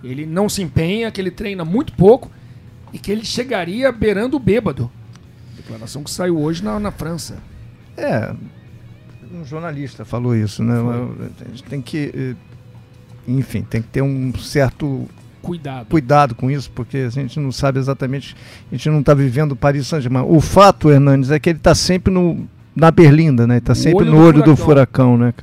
[0.03, 2.31] ele não se empenha, que ele treina muito pouco
[2.93, 4.91] e que ele chegaria beirando o bêbado.
[5.57, 7.43] Declaração que saiu hoje na, na França.
[7.97, 8.35] É,
[9.33, 10.75] um jornalista falou isso, né?
[10.81, 11.47] Foi.
[11.47, 12.37] A gente tem que,
[13.27, 15.09] enfim, tem que ter um certo
[15.45, 15.87] cuidado.
[15.87, 18.35] cuidado com isso, porque a gente não sabe exatamente,
[18.71, 20.25] a gente não está vivendo Paris Saint-Germain.
[20.27, 23.59] O fato, Hernandes, é que ele está sempre no, na berlinda, né?
[23.59, 25.35] Está sempre olho no olho do furacão, do furacão né?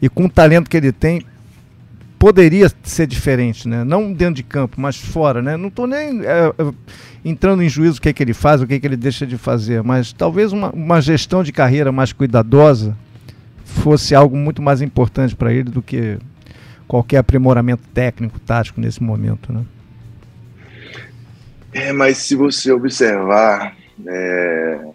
[0.00, 1.22] E com o talento que ele tem,
[2.18, 3.82] poderia ser diferente, né?
[3.82, 5.56] Não dentro de campo, mas fora, né?
[5.56, 6.72] Não estou nem é, é,
[7.24, 9.26] entrando em juízo o que, é que ele faz, o que, é que ele deixa
[9.26, 12.96] de fazer, mas talvez uma, uma gestão de carreira mais cuidadosa
[13.64, 16.18] fosse algo muito mais importante para ele do que
[16.90, 19.64] qualquer aprimoramento técnico, tático nesse momento, né?
[21.72, 24.88] É, mas se você observar, é,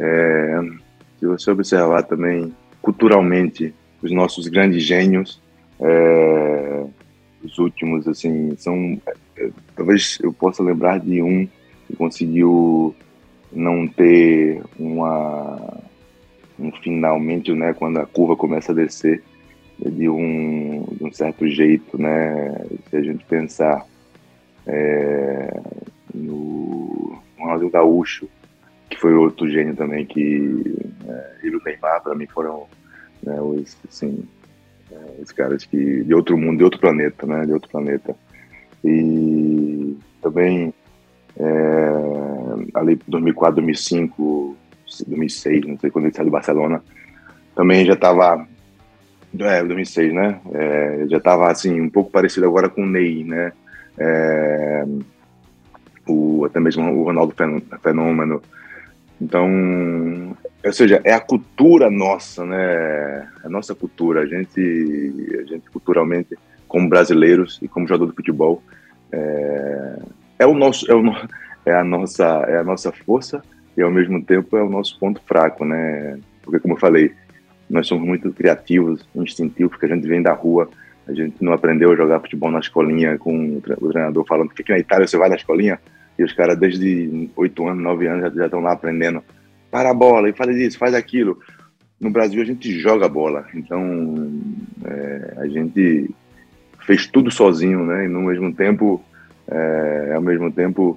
[0.00, 0.60] é,
[1.20, 5.42] se você observar também culturalmente os nossos grandes gênios,
[5.78, 6.84] é,
[7.42, 8.98] os últimos, assim, são.
[9.36, 11.46] É, talvez eu possa lembrar de um
[11.86, 12.96] que conseguiu
[13.52, 15.82] não ter uma.
[16.58, 19.22] Um finalmente, né, quando a curva começa a descer,
[19.78, 22.66] de um, de um certo jeito, né?
[22.88, 23.84] Se a gente pensar
[24.66, 25.60] é,
[26.14, 28.28] no Ronaldinho Gaúcho,
[28.88, 32.66] que foi outro gênio também, que é, ele e o Neymar, para mim, foram
[33.22, 34.24] né, os, assim,
[34.90, 37.44] é, os caras que de outro mundo, de outro planeta, né?
[37.44, 38.16] De outro planeta.
[38.84, 40.72] E também
[41.36, 41.92] é,
[42.74, 44.56] ali 2004, 2005,
[45.06, 46.82] 2006, não sei quando ele saiu do Barcelona,
[47.54, 48.46] também já estava
[49.40, 50.40] é, 2006, né?
[50.52, 53.52] É, já estava assim um pouco parecido agora com o Ney, né?
[53.98, 54.84] É,
[56.06, 57.34] o até mesmo o Ronaldo
[57.82, 58.42] Fenômeno.
[59.20, 63.28] Então, ou seja, é a cultura nossa, né?
[63.42, 64.60] A nossa cultura, a gente,
[65.40, 66.36] a gente culturalmente,
[66.68, 68.62] como brasileiros e como jogador de futebol,
[69.12, 69.98] é,
[70.40, 71.02] é o nosso, é, o,
[71.66, 73.42] é a nossa, é a nossa força
[73.76, 76.18] e ao mesmo tempo é o nosso ponto fraco, né?
[76.42, 77.12] Porque como eu falei,
[77.74, 80.70] nós somos muito criativos, instintivos, porque a gente vem da rua,
[81.08, 84.78] a gente não aprendeu a jogar futebol na escolinha com o treinador falando que na
[84.78, 85.80] Itália você vai na escolinha
[86.16, 89.24] e os caras desde 8 anos, 9 anos já estão lá aprendendo
[89.72, 91.40] para a bola e faz isso, faz aquilo.
[92.00, 94.30] No Brasil a gente joga bola, então
[94.84, 96.08] é, a gente
[96.86, 98.04] fez tudo sozinho, né?
[98.04, 99.04] E no mesmo tempo,
[99.48, 100.96] é, ao mesmo tempo,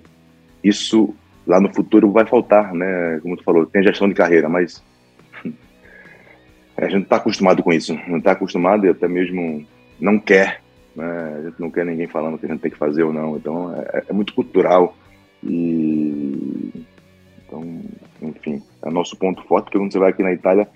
[0.63, 1.11] isso
[1.47, 3.19] lá no futuro vai faltar, né?
[3.23, 4.83] Como tu falou, tem gestão de carreira, mas
[6.85, 9.65] a gente está acostumado com isso, não está acostumado e até mesmo
[9.99, 10.61] não quer,
[10.95, 11.35] né?
[11.37, 13.35] A gente não quer ninguém falando o que a gente tem que fazer ou não.
[13.35, 14.95] Então é, é muito cultural
[15.43, 16.85] e
[17.47, 17.81] então,
[18.21, 20.67] enfim, é nosso ponto forte, porque quando você vai aqui na Itália,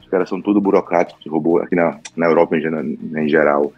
[0.00, 3.72] os caras são tudo burocráticos, robô aqui na, na Europa em, em geral.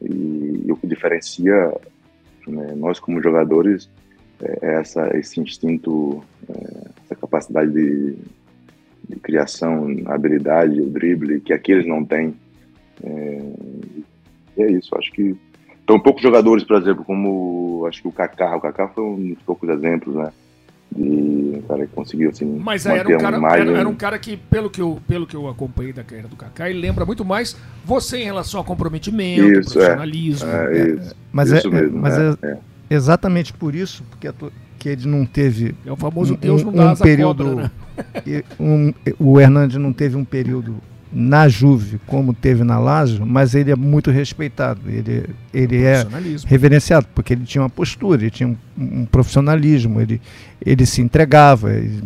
[0.00, 1.74] E, e, o que diferencia
[2.46, 3.90] né, nós como jogadores
[4.40, 8.16] é, é essa, esse instinto, é, essa capacidade de
[9.08, 12.34] de criação, habilidade, o drible, que aqueles não têm.
[13.02, 13.42] É,
[14.58, 15.36] é isso, acho que
[15.80, 19.42] estão poucos jogadores, por exemplo, como acho que o Kaká, o Kaká foi um dos
[19.42, 20.32] poucos exemplos, né,
[20.90, 22.60] de, um cara que conseguiu assim.
[22.62, 25.48] Mas era um, cara, era, era, um cara que, pelo que, eu, pelo que eu
[25.48, 29.78] acompanhei da carreira do Kaká, ele lembra muito mais você em relação a comprometimento, isso,
[29.80, 29.84] é.
[29.84, 30.48] profissionalismo.
[30.48, 32.58] É, é, isso, mas isso é, mesmo, mas é, é,
[32.90, 34.28] exatamente por isso, porque
[34.78, 35.74] que ele não teve.
[35.86, 37.44] É o famoso Deus não dá um período.
[37.44, 37.70] Cobra, né?
[38.58, 40.76] Um, o Hernandes não teve um período
[41.12, 46.06] na Juve, como teve na Lazio, mas ele é muito respeitado, ele, ele é
[46.46, 50.20] reverenciado, porque ele tinha uma postura, ele tinha um, um profissionalismo, ele,
[50.64, 52.02] ele se entregava, ele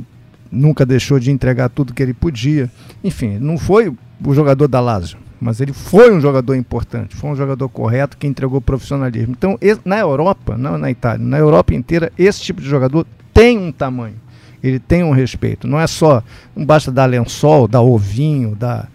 [0.51, 2.71] nunca deixou de entregar tudo que ele podia.
[3.05, 3.89] Enfim, não foi
[4.25, 8.27] o jogador da Lazio, mas ele foi um jogador importante, foi um jogador correto que
[8.27, 9.37] entregou profissionalismo.
[9.39, 13.71] Então, na Europa, não na Itália, na Europa inteira, esse tipo de jogador tem um
[13.71, 14.26] tamanho
[14.63, 15.67] ele tem um respeito.
[15.67, 16.23] Não é só,
[16.55, 18.89] não basta dar lençol, dar ovinho, dar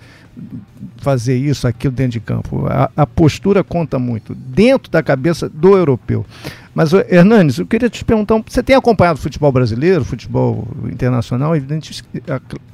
[0.97, 2.65] fazer isso, aquilo dentro de campo.
[2.67, 6.26] A, a, postura conta muito, dentro da cabeça do europeu.
[6.74, 11.56] Mas, Hernanes, eu queria te perguntar: você tem acompanhado o futebol brasileiro, futebol internacional?
[11.56, 12.04] Evidente,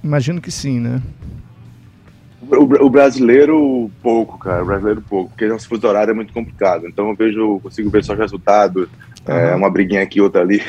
[0.04, 1.02] imagino que sim, né?
[2.50, 4.64] O, o, brasileiro, pouco, cara.
[4.64, 5.30] O brasileiro, pouco.
[5.32, 6.88] Porque nosso fuso horário é muito complicado.
[6.88, 8.88] Então eu vejo, consigo ver só os resultados.
[9.28, 9.36] Uhum.
[9.36, 10.62] É, uma briguinha aqui, outra ali.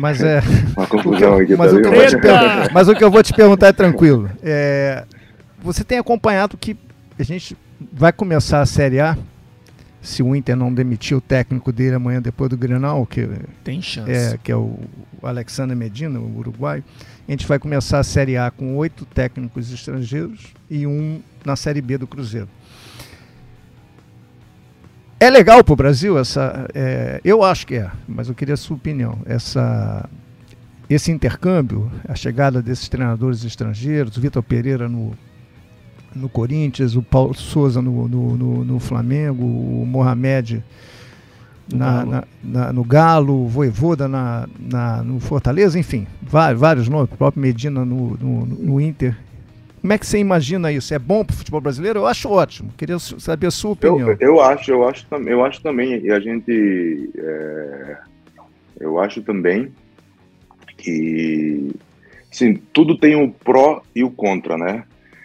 [0.00, 0.40] Mas é.
[0.76, 2.68] uma confusão aqui, mas, o que mas...
[2.72, 4.30] mas o que eu vou te perguntar é tranquilo.
[4.42, 5.04] É,
[5.62, 6.76] você tem acompanhado que
[7.18, 7.56] a gente
[7.92, 9.16] vai começar a Série A,
[10.00, 13.28] se o Inter não demitir o técnico dele amanhã depois do Grenal, que
[13.62, 14.76] tem chance, é, que é o
[15.22, 16.82] Alexandre Medina, o uruguaio.
[17.28, 21.80] A gente vai começar a Série A com oito técnicos estrangeiros e um na Série
[21.80, 22.48] B do Cruzeiro.
[25.22, 26.66] É legal para o Brasil essa?
[26.74, 29.18] É, eu acho que é, mas eu queria a sua opinião.
[29.24, 30.10] Essa,
[30.90, 35.12] esse intercâmbio, a chegada desses treinadores estrangeiros, Vitor Pereira no,
[36.12, 40.64] no Corinthians, o Paulo Souza no, no, no, no Flamengo, o Mohamed
[41.72, 47.08] na, na, na, no Galo, o Voivoda na, na, no Fortaleza, enfim, vários, vários nomes,
[47.12, 49.16] o próprio Medina no, no, no Inter.
[49.82, 50.94] Como é que você imagina isso?
[50.94, 51.98] É bom para o futebol brasileiro?
[51.98, 52.72] Eu acho ótimo.
[52.78, 54.10] Queria saber a sua opinião.
[54.10, 57.96] Eu, eu acho, eu acho, eu acho também, e a gente, é,
[58.78, 59.72] eu acho também
[60.78, 61.72] que,
[62.30, 64.84] sim, tudo tem o pró e o contra, né?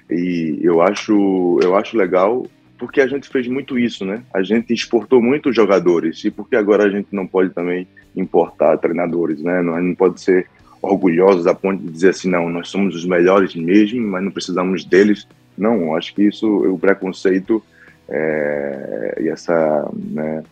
[0.10, 2.48] E eu acho, eu acho legal
[2.80, 4.24] porque a gente fez muito isso, né?
[4.34, 9.42] A gente exportou muitos jogadores e porque agora a gente não pode também importar treinadores,
[9.42, 9.62] né?
[9.62, 10.48] Não, não pode ser
[10.92, 14.84] orgulhosos a ponto de dizer assim, não, nós somos os melhores mesmo, mas não precisamos
[14.86, 15.28] deles.
[15.58, 17.64] Não, acho que isso, o preconceito
[18.10, 20.44] é, e essa, né,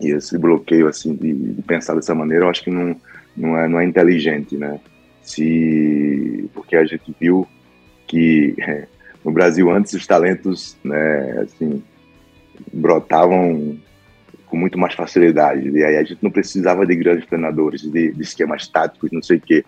[0.00, 2.96] e esse bloqueio assim de, de, pensar dessa maneira, eu acho que não,
[3.36, 4.80] não é, não é inteligente, né?
[5.22, 7.46] Se porque a gente viu
[8.06, 8.86] que é,
[9.24, 11.82] no Brasil antes os talentos, né, assim,
[12.72, 13.76] brotavam
[14.48, 15.68] com muito mais facilidade.
[15.68, 19.36] E aí a gente não precisava de grandes treinadores, de, de esquemas táticos, não sei
[19.36, 19.64] o quê.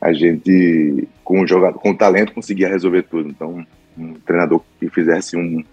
[0.00, 3.28] A gente, com o, jogador, com talento, conseguia resolver tudo.
[3.28, 3.66] Então,
[3.96, 5.64] um treinador que fizesse um,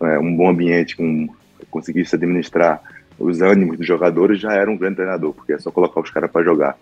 [0.00, 1.28] é, um bom ambiente, com,
[1.70, 2.80] conseguisse administrar
[3.18, 6.30] os ânimos dos jogadores, já era um grande treinador, porque é só colocar os caras
[6.30, 6.76] para jogar.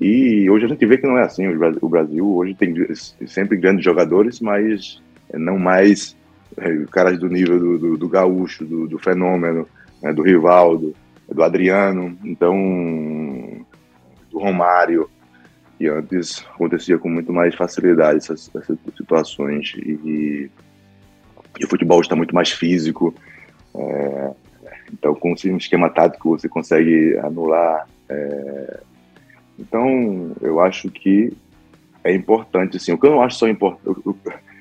[0.00, 1.46] E hoje a gente vê que não é assim.
[1.80, 2.74] O Brasil hoje tem
[3.26, 5.00] sempre grandes jogadores, mas
[5.34, 6.16] não mais
[6.56, 9.66] é, caras do nível do, do, do gaúcho, do, do fenômeno,
[10.02, 10.94] né, do Rivaldo,
[11.28, 12.56] do Adriano, então
[14.30, 15.08] do Romário.
[15.78, 19.74] E antes acontecia com muito mais facilidade essas, essas situações.
[19.76, 20.50] E,
[21.58, 23.14] e, o futebol está muito mais físico.
[23.74, 24.30] É,
[24.92, 28.80] então, com um esquema tático, você consegue anular é,
[29.60, 31.32] então, eu acho que
[32.02, 34.16] é importante, assim, o que eu não acho só importante, eu,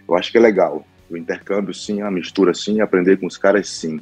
[0.08, 3.69] eu, acho que é legal, o intercâmbio sim, a mistura sim, aprender com os caras
[3.69, 4.02] sim,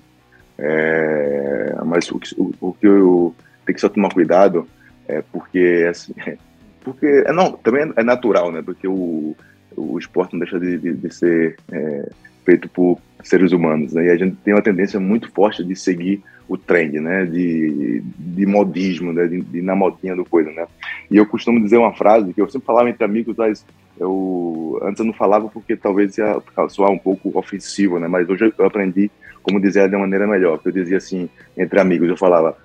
[0.58, 4.68] é, mas o, o, o, que eu tenho que só tomar cuidado
[5.08, 6.14] é porque, assim,
[6.82, 9.36] porque, é, não, também é natural, né, porque o,
[9.76, 12.10] o esporte não deixa de, de, de ser é,
[12.44, 16.24] feito por seres humanos, né, e a gente tem uma tendência muito forte de seguir
[16.48, 20.66] o trend, né, de, de modismo, né, de, de na modinha do coisa, né.
[21.12, 23.66] E eu costumo dizer uma frase que eu sempre falava entre amigos, mas
[24.00, 28.54] eu antes eu não falava porque talvez ia soar um pouco ofensivo, né, mas hoje
[28.58, 29.12] eu aprendi
[29.48, 30.60] como dizer de uma maneira melhor.
[30.64, 32.58] Eu dizia assim entre amigos, eu falava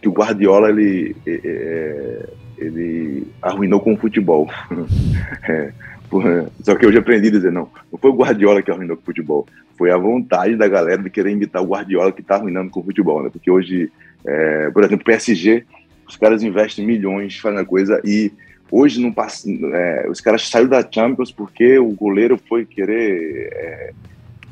[0.00, 4.50] que o Guardiola ele é, ele arruinou com o futebol.
[5.46, 5.70] é,
[6.62, 9.06] só que hoje aprendi a dizer, não, não foi o Guardiola que arruinou com o
[9.06, 12.80] futebol, foi a vontade da galera de querer imitar o Guardiola que está arruinando com
[12.80, 13.28] o futebol, né?
[13.30, 13.92] Porque hoje,
[14.24, 15.64] é, por exemplo, PSG,
[16.08, 18.32] os caras investem milhões fazendo coisa e
[18.72, 23.92] hoje não passa, é, os caras saíram da Champions porque o goleiro foi querer é,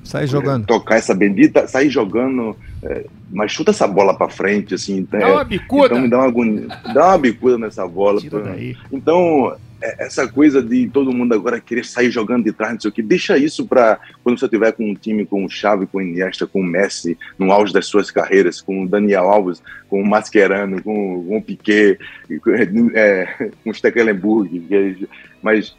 [0.05, 0.67] Sair jogando.
[0.67, 5.07] tocar essa bendita, sair jogando, é, mas chuta essa bola para frente, assim.
[5.11, 5.87] Dá uma bicuda.
[5.87, 8.21] Então me dá uma agonia, dá uma bicuda nessa bola.
[8.21, 8.77] Tira daí.
[8.91, 12.89] Então, é, essa coisa de todo mundo agora querer sair jogando de trás, não sei
[12.89, 15.99] o que, deixa isso para quando você tiver com um time com o Xavi, com
[15.99, 20.03] o Iniesta, com o Messi, no auge das suas carreiras, com o Daniel Alves, com
[20.03, 21.99] o Mascherano, com, com o Piquet,
[22.43, 22.51] com,
[22.95, 25.09] é, com o Stekelenburg,
[25.43, 25.77] mas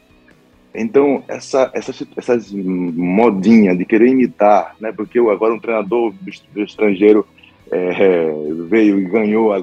[0.74, 4.92] então, essa, essa, essas modinha de querer imitar, né?
[4.92, 6.14] Porque agora um treinador
[6.54, 7.26] do estrangeiro
[7.72, 8.32] é,
[8.68, 9.62] veio e ganhou, ah,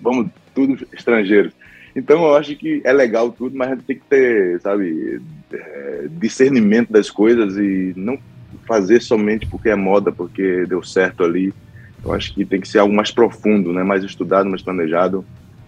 [0.00, 1.52] vamos, tudo estrangeiros.
[1.94, 5.20] Então, eu acho que é legal tudo, mas a gente tem que ter, sabe,
[5.52, 8.18] é, discernimento das coisas e não
[8.66, 11.52] fazer somente porque é moda, porque deu certo ali.
[12.04, 13.82] Eu acho que tem que ser algo mais profundo, né?
[13.82, 15.24] Mais estudado, mais planejado.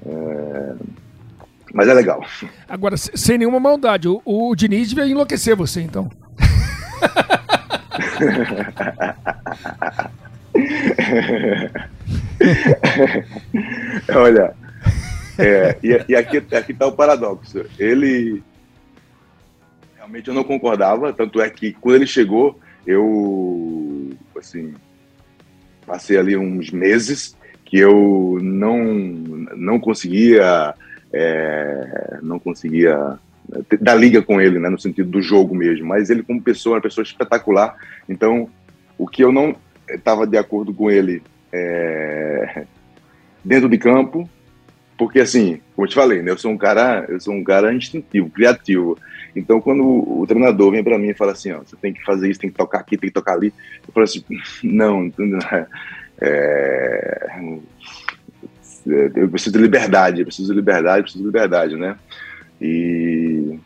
[0.06, 0.74] É
[1.72, 2.24] mas é legal.
[2.68, 6.10] Agora, sem nenhuma maldade, o, o Diniz devia enlouquecer você, então.
[14.14, 14.54] Olha,
[15.38, 17.64] é, e, e, aqui, aqui tá o paradoxo.
[17.78, 18.42] Ele
[19.96, 24.74] realmente eu não concordava, tanto é que quando ele chegou, eu assim
[25.86, 28.78] passei ali uns meses que eu não
[29.56, 30.74] não conseguia
[31.12, 35.86] é, não conseguia né, dar liga com ele, né, no sentido do jogo mesmo.
[35.86, 37.76] Mas ele, como pessoa, uma pessoa espetacular.
[38.08, 38.48] Então,
[38.96, 39.56] o que eu não
[39.88, 42.64] estava de acordo com ele é,
[43.44, 44.28] dentro de campo,
[44.96, 47.72] porque assim, como eu te falei, né, eu sou um cara, eu sou um cara
[47.72, 48.98] instintivo, criativo.
[49.34, 52.04] Então, quando o, o treinador vem para mim e fala assim, ó, você tem que
[52.04, 53.54] fazer isso, tem que tocar aqui, tem que tocar ali,
[53.86, 54.24] eu falo assim,
[54.64, 55.10] não,
[55.50, 55.66] é,
[56.20, 57.28] é,
[58.86, 61.96] eu preciso de liberdade, eu preciso de liberdade, eu preciso de liberdade, né?
[62.60, 63.58] E,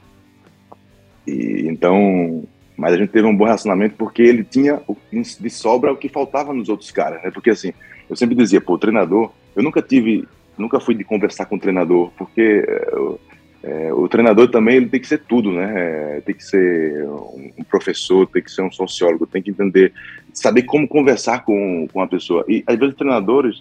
[1.27, 2.45] e então,
[2.77, 4.81] mas a gente teve um bom relacionamento porque ele tinha
[5.13, 7.31] de sobra o que faltava nos outros caras, né?
[7.31, 7.73] Porque assim,
[8.09, 12.11] eu sempre dizia, pô, treinador, eu nunca tive, nunca fui de conversar com o treinador,
[12.17, 15.73] porque é, é, o treinador também ele tem que ser tudo, né?
[16.17, 19.93] É, tem que ser um professor, tem que ser um sociólogo, tem que entender,
[20.33, 22.45] saber como conversar com, com a pessoa.
[22.49, 23.61] E às vezes treinadores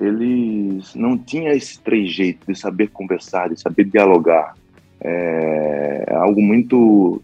[0.00, 4.54] eles não tinham esse trejeito de saber conversar, de saber dialogar.
[5.00, 7.22] É, é algo muito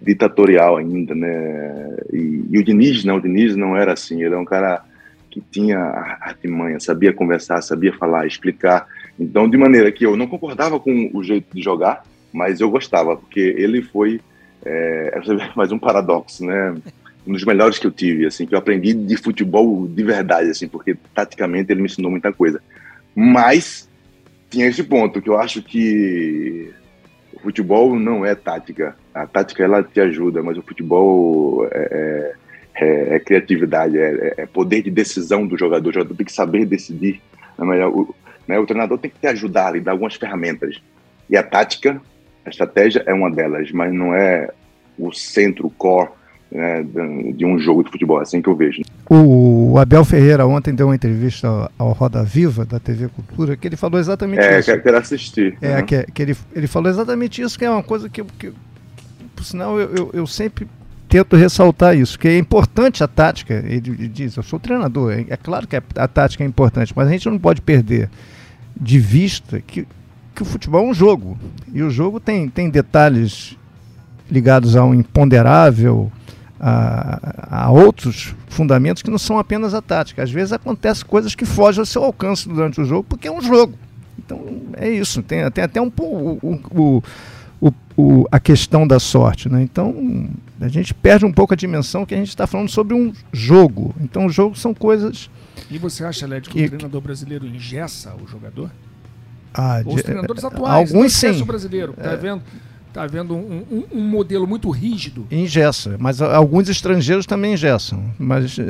[0.00, 1.96] ditatorial ainda, né?
[2.12, 4.22] E, e, o Diniz não, o Diniz não era assim.
[4.22, 4.84] Ele é um cara
[5.30, 5.78] que tinha
[6.20, 8.86] artimanha, sabia conversar, sabia falar, explicar.
[9.18, 13.16] Então, de maneira que eu não concordava com o jeito de jogar, mas eu gostava,
[13.16, 14.20] porque ele foi
[14.64, 15.18] é,
[15.56, 16.76] mais um paradoxo, né?
[17.26, 20.68] Um dos melhores que eu tive, assim, que eu aprendi de futebol de verdade, assim,
[20.68, 22.62] porque taticamente ele me ensinou muita coisa.
[23.14, 23.88] Mas
[24.48, 26.72] tinha esse ponto que eu acho que
[27.34, 28.96] o futebol não é tática.
[29.12, 32.34] A tática ela te ajuda, mas o futebol é,
[32.74, 35.90] é, é, é criatividade, é, é, poder de decisão do jogador.
[35.90, 37.20] O jogador tem que saber decidir.
[37.58, 37.86] Né?
[37.86, 38.14] O,
[38.46, 40.80] né, o treinador tem que te ajudar ali, dar algumas ferramentas.
[41.28, 42.00] E a tática,
[42.44, 44.48] a estratégia é uma delas, mas não é
[44.96, 46.10] o centro, o core
[46.50, 46.84] né,
[47.34, 48.82] de um jogo de futebol, assim que eu vejo.
[49.10, 53.76] O Abel Ferreira ontem deu uma entrevista ao Roda Viva, da TV Cultura, que ele
[53.76, 54.70] falou exatamente é, isso.
[54.70, 55.56] É, quero assistir.
[55.60, 58.54] É, que, que, ele, ele falou exatamente isso, que é uma coisa que, que, que
[59.34, 60.66] por sinal, eu, eu, eu, sempre
[61.08, 65.36] tento ressaltar isso, que é importante a tática, ele, diz, eu sou treinador, é, é
[65.36, 68.08] claro que a, a tática é importante, mas a gente não pode perder
[68.78, 69.86] de vista que,
[70.34, 71.38] que o futebol é um jogo,
[71.72, 73.56] e o jogo tem, tem detalhes
[74.30, 76.10] ligados ao imponderável,
[76.58, 80.22] a, a, outros fundamentos que não são apenas a tática.
[80.22, 83.42] Às vezes acontecem coisas que fogem ao seu alcance durante o jogo, porque é um
[83.42, 83.74] jogo.
[84.18, 84.40] Então
[84.76, 85.22] é isso.
[85.22, 87.02] Tem, tem até um o, o,
[87.60, 89.48] o, o, a questão da sorte.
[89.48, 89.62] Né?
[89.62, 90.28] Então
[90.60, 93.94] a gente perde um pouco a dimensão que a gente está falando sobre um jogo.
[94.00, 95.30] Então o jogo são coisas.
[95.70, 98.70] E você acha, Led, que, que o treinador brasileiro engessa o jogador?
[99.52, 101.40] Ah, Os treinadores atuais, alguns sim.
[101.40, 102.16] o brasileiro, tá é.
[102.16, 102.42] vendo?
[102.96, 105.26] Está havendo um, um, um, modelo muito rígido.
[105.30, 108.02] Ingessa, mas alguns estrangeiros também ingessam.
[108.18, 108.64] Mas eh,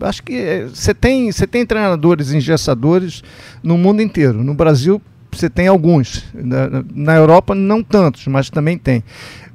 [0.00, 3.22] acho que você tem, você tem treinadores engessadores
[3.62, 4.42] no mundo inteiro.
[4.42, 4.98] No Brasil,
[5.30, 6.24] você tem alguns.
[6.32, 9.04] Na, na Europa, não tantos, mas também tem.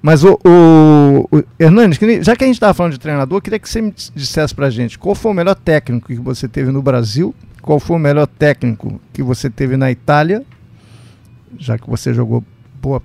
[0.04, 3.58] Mas o, o, o Hernandes, já que a gente estava falando de treinador, eu queria
[3.58, 6.84] que você me dissesse para gente qual foi o melhor técnico que você teve no
[6.84, 10.44] Brasil, qual foi o melhor técnico que você teve na Itália,
[11.58, 12.44] já que você jogou
[12.80, 13.02] boa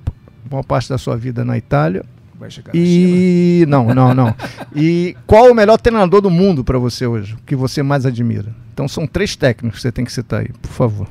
[0.48, 2.04] boa parte da sua vida na Itália.
[2.34, 4.34] Vai chegar e não, não, não.
[4.74, 7.36] e qual o melhor treinador do mundo para você hoje?
[7.46, 8.54] Que você mais admira?
[8.72, 11.08] Então são três técnicos que você tem que citar aí, por favor.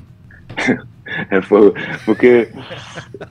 [1.30, 1.40] É,
[2.04, 2.50] porque.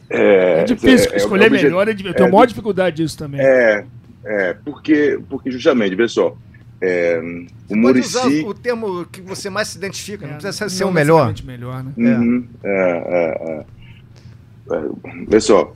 [0.09, 3.41] É, é difícil, é, escolher é, melhor, é, eu tenho é, maior dificuldade disso também.
[3.41, 3.85] É,
[4.25, 6.37] É, porque, porque justamente, vê só,
[6.81, 7.21] é,
[7.69, 8.45] o Pode usar Murici...
[8.47, 11.35] o termo que você mais se identifica, não precisa ser não o melhor.
[11.45, 11.93] melhor, né?
[11.97, 13.65] Uhum, é, é, é.
[14.71, 15.73] É, Vê só,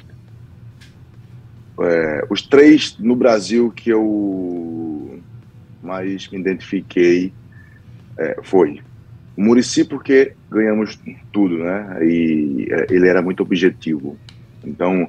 [1.80, 5.20] é, os três no Brasil que eu
[5.82, 7.32] mais me identifiquei
[8.18, 8.80] é, foi
[9.36, 10.98] o Murici porque ganhamos
[11.32, 11.98] tudo, né?
[12.04, 14.18] E é, ele era muito objetivo,
[14.64, 15.08] então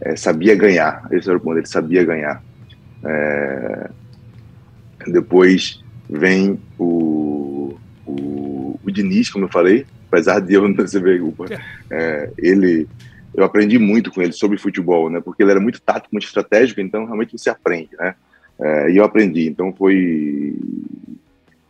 [0.00, 1.08] é, sabia ganhar.
[1.10, 2.42] Esse era o ponto, ele sabia ganhar.
[3.04, 3.90] É,
[5.06, 7.74] depois vem o,
[8.06, 11.22] o, o Diniz, como eu falei, apesar de eu não perceber,
[11.90, 12.86] é, ele,
[13.34, 15.20] eu aprendi muito com ele sobre futebol, né?
[15.20, 18.14] Porque ele era muito tático, muito estratégico, então realmente você aprende, né?
[18.60, 20.54] É, e eu aprendi, então foi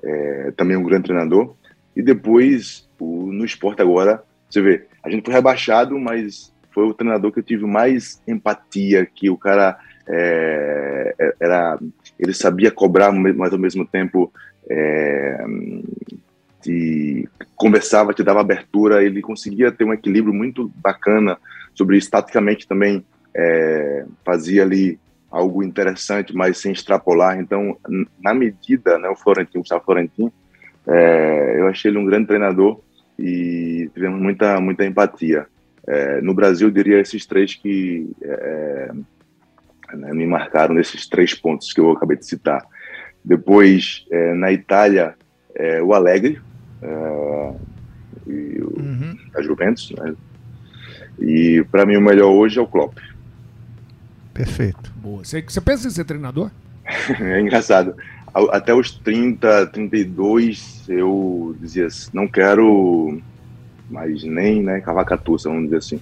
[0.02, 1.54] é, também um grande treinador.
[1.94, 6.94] E depois, o, no esporte agora, você vê, a gente foi rebaixado, mas foi o
[6.94, 11.78] treinador que eu tive mais empatia, que o cara é, era,
[12.18, 14.32] ele sabia cobrar, mas ao mesmo tempo
[14.68, 15.44] é,
[16.62, 21.36] te conversava, te dava abertura, ele conseguia ter um equilíbrio muito bacana
[21.74, 23.04] sobre isso, taticamente também
[23.34, 24.98] é, fazia ali
[25.30, 27.38] algo interessante, mas sem extrapolar.
[27.38, 27.76] Então,
[28.22, 30.32] na medida, né, o Florentino, o Gustavo Florentino,
[30.86, 32.80] é, eu achei ele um grande treinador
[33.18, 35.46] e tivemos muita, muita empatia.
[35.86, 38.90] É, no Brasil, eu diria esses três que é,
[39.94, 42.64] né, me marcaram nesses três pontos que eu acabei de citar.
[43.24, 45.14] Depois, é, na Itália,
[45.54, 46.40] é, o Alegre,
[46.82, 47.52] é,
[48.26, 49.16] e o, Uhum.
[49.34, 50.14] a Juventus, né?
[51.20, 52.98] E para mim o melhor hoje é o Klopp.
[54.34, 54.92] Perfeito.
[54.96, 55.24] Boa.
[55.24, 56.50] Você, você pensa em ser treinador?
[57.20, 57.94] É engraçado.
[58.50, 63.20] Até os 30, 32, eu dizia assim, não quero
[63.90, 66.00] mais nem né, cavacatuça, vamos dizer assim.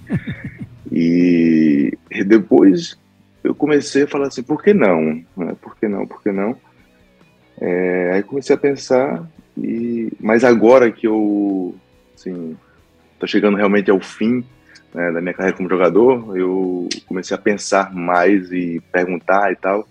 [0.89, 2.97] E, e depois
[3.43, 5.21] eu comecei a falar assim, por que não?
[5.35, 5.55] Né?
[5.61, 6.07] Por que não?
[6.07, 6.55] Por que não?
[7.59, 9.27] É, aí comecei a pensar,
[9.57, 11.75] e, mas agora que eu
[12.15, 12.55] assim,
[13.19, 14.43] tô chegando realmente ao fim
[14.93, 19.87] né, da minha carreira como jogador, eu comecei a pensar mais e perguntar e tal,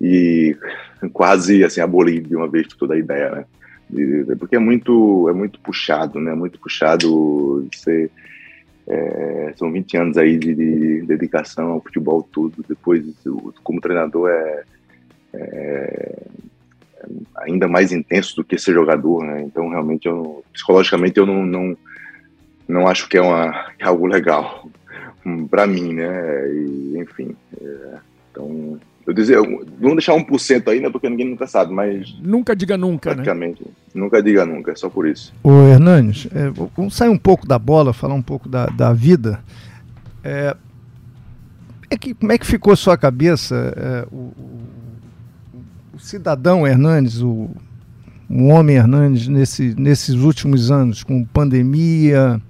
[0.00, 0.56] e
[1.12, 3.44] quase assim aboli de uma vez toda a ideia, né?
[3.88, 6.34] De- porque é muito é muito puxado, né?
[6.34, 7.68] Muito puxado.
[7.72, 8.10] Você,
[8.86, 12.64] é, são 20 anos aí de, de dedicação ao futebol tudo.
[12.66, 13.04] Depois,
[13.62, 14.64] como treinador é,
[15.34, 16.22] é
[17.38, 19.42] ainda mais intenso do que ser jogador, né?
[19.42, 21.76] Então, realmente, eu, psicologicamente, eu não, não
[22.68, 24.68] não acho que é uma que é algo legal
[25.50, 26.48] para mim, né?
[26.52, 27.96] E, enfim, é,
[28.30, 29.36] então eu dizer,
[29.80, 30.88] vamos deixar 1% aí, né?
[30.88, 33.16] Porque ninguém nunca sabe, mas Nunca diga nunca, né?
[33.16, 35.34] praticamente nunca diga nunca, é só por isso.
[35.42, 39.40] Ô Hernanes, é, vamos sair um pouco da bola, falar um pouco da, da vida.
[40.22, 40.56] É,
[41.90, 44.60] é que, como é que ficou a sua cabeça é, o- o
[46.02, 47.48] cidadão Hernandes, o,
[48.28, 52.40] o homem Hernandes, nesse, nesses últimos anos, com pandemia,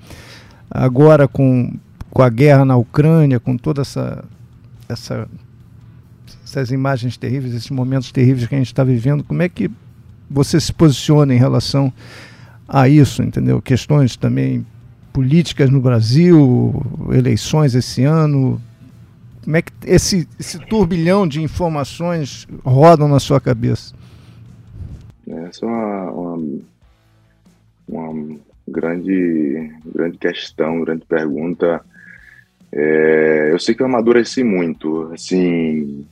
[0.71, 1.73] agora com,
[2.11, 4.25] com a guerra na Ucrânia, com toda essa,
[4.89, 5.29] essa
[6.45, 9.71] essas imagens terríveis, esses momentos terríveis que a gente está vivendo, como é que
[10.31, 11.93] você se posiciona em relação
[12.69, 13.61] a isso, entendeu?
[13.61, 14.67] Questões também
[15.13, 16.75] políticas no Brasil,
[17.13, 18.61] eleições esse ano.
[19.45, 23.95] Como é que esse, esse turbilhão de informações rodam na sua cabeça?
[25.27, 26.39] Essa é uma, uma,
[27.89, 28.39] uma
[28.69, 31.85] grande, grande questão, grande pergunta.
[32.71, 36.07] É, eu sei que eu amadureci muito, assim,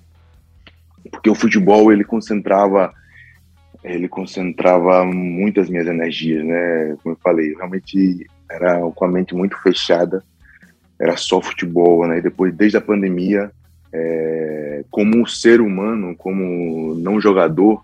[1.10, 2.92] porque o futebol ele concentrava
[3.82, 6.96] ele concentrava muitas minhas energias, né?
[7.02, 10.22] Como eu falei, realmente era com a mente muito fechada,
[11.00, 12.18] era só futebol, né?
[12.18, 13.50] E depois, desde a pandemia,
[13.92, 17.82] é, como ser humano, como não jogador,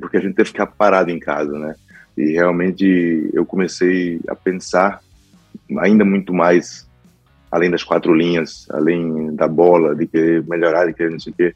[0.00, 1.76] porque a gente teve que ficar parado em casa, né?
[2.16, 5.00] E realmente eu comecei a pensar
[5.78, 6.86] ainda muito mais,
[7.50, 11.36] além das quatro linhas, além da bola, de querer melhorar, de querer não sei o
[11.36, 11.54] quê.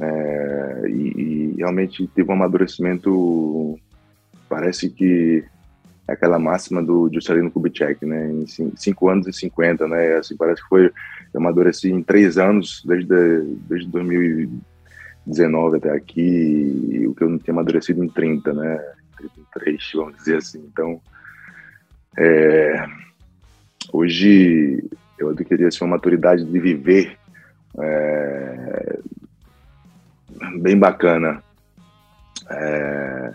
[0.00, 3.78] É, e, e, realmente teve um amadurecimento,
[4.48, 5.44] parece que
[6.08, 8.32] é aquela máxima do Juscelino Kubitschek, né?
[8.32, 8.46] Em
[8.76, 10.16] cinco anos e 50, né?
[10.16, 10.92] Assim, parece que foi, eu
[11.34, 18.02] amadureci em três anos, desde, desde 2019 até aqui, o que eu não tinha amadurecido
[18.02, 18.80] em 30, né?
[19.18, 20.64] 33, vamos dizer assim.
[20.72, 20.98] Então,
[22.16, 22.86] é,
[23.92, 24.82] hoje
[25.18, 27.18] eu adquiri assim, uma maturidade de viver
[27.78, 28.98] é,
[30.58, 31.42] bem bacana.
[32.50, 33.34] É,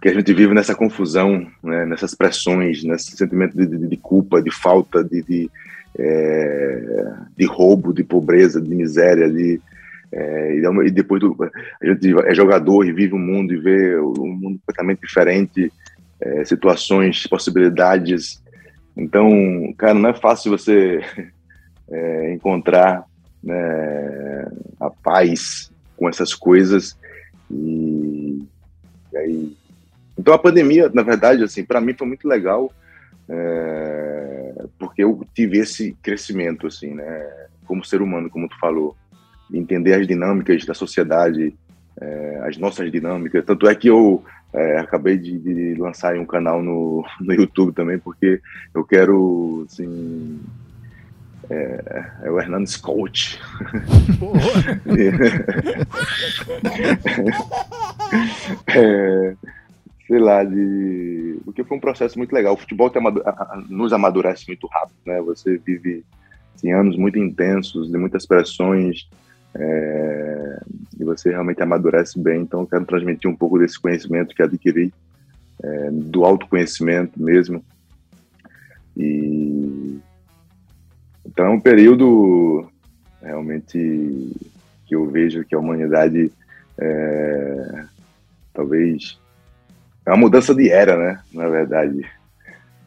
[0.00, 4.40] porque a gente vive nessa confusão, né, nessas pressões, nesse sentimento de, de, de culpa,
[4.40, 5.50] de falta, de, de,
[5.98, 9.60] é, de, roubo, de pobreza, de miséria, de,
[10.10, 11.36] É, e depois do,
[11.82, 15.70] a gente é jogador e vive o um mundo e vê um mundo completamente diferente,
[16.18, 18.42] é, situações, possibilidades.
[18.96, 19.28] Então,
[19.76, 21.00] cara, não é fácil você
[21.92, 23.04] é, encontrar
[23.44, 24.48] né,
[24.80, 26.96] a paz com essas coisas.
[27.50, 28.48] E,
[29.12, 29.60] e, aí,
[30.20, 32.70] então a pandemia, na verdade, assim, para mim foi muito legal,
[33.26, 37.26] é, porque eu tive esse crescimento, assim, né,
[37.64, 38.94] como ser humano, como tu falou
[39.50, 41.54] entender as dinâmicas da sociedade,
[41.98, 43.42] é, as nossas dinâmicas.
[43.46, 47.98] Tanto é que eu é, acabei de, de, lançar um canal no, no YouTube também,
[47.98, 48.42] porque
[48.74, 50.38] eu quero, assim,
[51.48, 53.40] é, é, o Hernandes Coach.
[58.66, 59.34] é,
[60.10, 61.38] sei lá, de.
[61.44, 62.54] Porque foi um processo muito legal.
[62.54, 63.22] O futebol amadu...
[63.68, 65.20] nos amadurece muito rápido, né?
[65.20, 66.04] Você vive
[66.52, 69.08] assim, anos muito intensos, de muitas pressões,
[69.54, 70.60] é,
[70.98, 72.40] e você realmente amadurece bem.
[72.40, 74.92] Então, eu quero transmitir um pouco desse conhecimento que adquiri,
[75.62, 77.64] é, do autoconhecimento mesmo.
[78.96, 80.00] E
[81.24, 82.68] então é um período
[83.22, 84.32] realmente
[84.86, 86.32] que eu vejo que a humanidade
[86.76, 87.84] é,
[88.52, 89.20] talvez
[90.06, 91.20] é uma mudança de era, né?
[91.32, 92.04] Na verdade,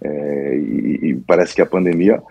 [0.01, 2.21] é, e, e, parece que a pandemia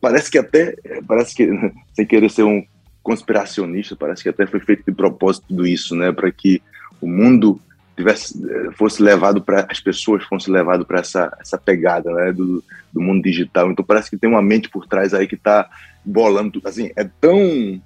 [0.00, 0.74] parece que até
[1.06, 1.48] parece que
[1.94, 2.64] sem querer ser um
[3.02, 6.60] conspiracionista, parece que até foi feito de propósito tudo isso, né, para que
[7.00, 7.60] o mundo
[7.96, 8.36] tivesse
[8.72, 12.62] fosse levado para as pessoas fossem levado para essa essa pegada, né, do,
[12.92, 13.70] do mundo digital.
[13.70, 15.70] Então parece que tem uma mente por trás aí que está
[16.04, 16.60] bolando.
[16.64, 17.80] Assim, é tão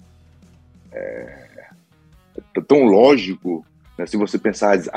[0.92, 1.48] é,
[2.56, 3.64] é tão lógico
[4.06, 4.88] se você pensar as,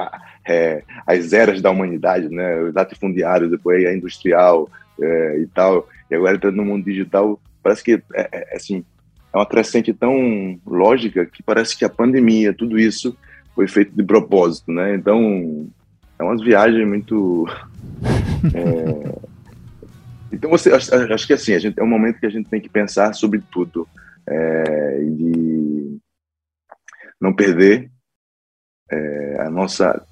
[0.47, 4.69] é, as eras da humanidade, né, o latifundiário, depois a industrial
[5.01, 8.83] é, e tal, e agora entrando no mundo digital, parece que é, é assim
[9.33, 13.17] é uma crescente tão lógica que parece que a pandemia, tudo isso
[13.55, 14.93] foi feito de propósito, né?
[14.93, 15.67] Então,
[16.19, 17.47] é umas viagens muito.
[18.53, 19.33] é...
[20.31, 22.69] Então, você, acho, que assim, a gente, é um momento que a gente tem que
[22.69, 23.87] pensar sobre tudo
[24.27, 25.97] é, e
[27.21, 27.91] não perder
[28.89, 30.05] é, a nossa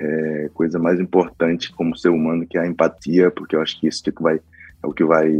[0.00, 3.86] é, coisa mais importante como ser humano, que é a empatia, porque eu acho que
[3.86, 5.32] isso que vai, é o que vai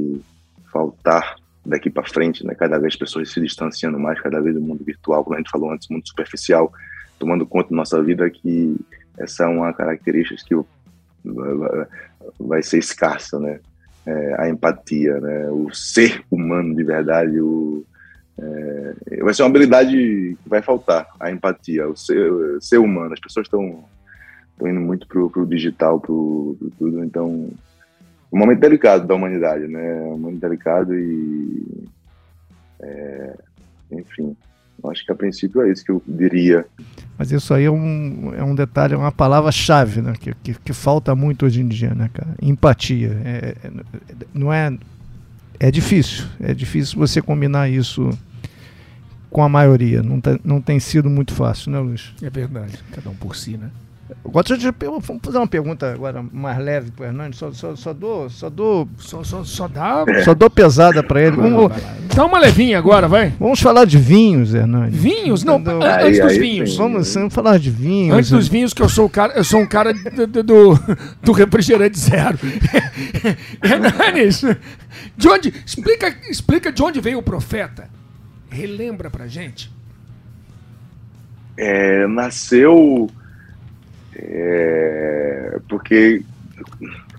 [0.72, 2.54] faltar daqui para frente, né?
[2.54, 5.50] Cada vez as pessoas se distanciando mais, cada vez do mundo virtual, como a gente
[5.50, 6.72] falou antes, mundo superficial,
[7.18, 8.76] tomando conta da nossa vida que
[9.16, 10.54] essa é uma característica que
[12.38, 13.60] vai ser escassa, né?
[14.06, 15.50] É, a empatia, né?
[15.50, 17.84] O ser humano de verdade, o
[18.38, 19.92] é, vai ser uma habilidade
[20.42, 22.30] que vai faltar, a empatia, o ser,
[22.60, 23.12] ser humano.
[23.14, 23.84] As pessoas estão
[24.62, 27.50] indo muito pro, pro digital, pro, pro tudo, então
[28.34, 30.00] um momento delicado da humanidade, né?
[30.00, 31.86] Um momento delicado e.
[32.82, 33.36] É,
[33.92, 34.36] enfim,
[34.90, 36.66] acho que a princípio é isso que eu diria.
[37.16, 40.14] Mas isso aí é um, é um detalhe, é uma palavra-chave, né?
[40.18, 42.34] Que, que, que, falta muito hoje em dia, né, cara?
[42.42, 43.16] Empatia.
[43.24, 43.70] É, é,
[44.34, 44.76] não é.
[45.58, 46.24] É difícil.
[46.40, 48.10] É difícil você combinar isso
[49.30, 50.02] com a maioria.
[50.02, 52.12] Não, tá, não tem sido muito fácil, né, Luiz?
[52.22, 52.78] É verdade.
[52.92, 53.70] Cada um por si, né?
[54.22, 57.38] Agora, deixa eu, vamos fazer uma pergunta agora mais leve para o Hernandes.
[57.38, 58.28] Só, só, só dou.
[58.28, 60.04] Só, dou só, só, só dá.
[60.24, 61.36] Só dou pesada para ele.
[61.36, 61.72] Vamos,
[62.14, 63.32] Dá uma levinha agora, vai.
[63.40, 65.00] Vamos falar de vinhos, Hernandes.
[65.00, 65.42] Vinhos?
[65.42, 66.76] Não, antes dos vinhos.
[66.76, 68.16] Vamos, vamos falar de vinhos.
[68.16, 70.78] Antes dos vinhos, que eu sou o cara, eu sou um cara do, do,
[71.22, 72.38] do refrigerante zero.
[73.64, 74.42] Hernandes,
[75.16, 75.54] de onde.
[75.64, 77.88] Explica, explica de onde veio o profeta.
[78.50, 79.72] Relembra pra gente.
[81.56, 83.08] É, nasceu
[84.24, 86.22] é, porque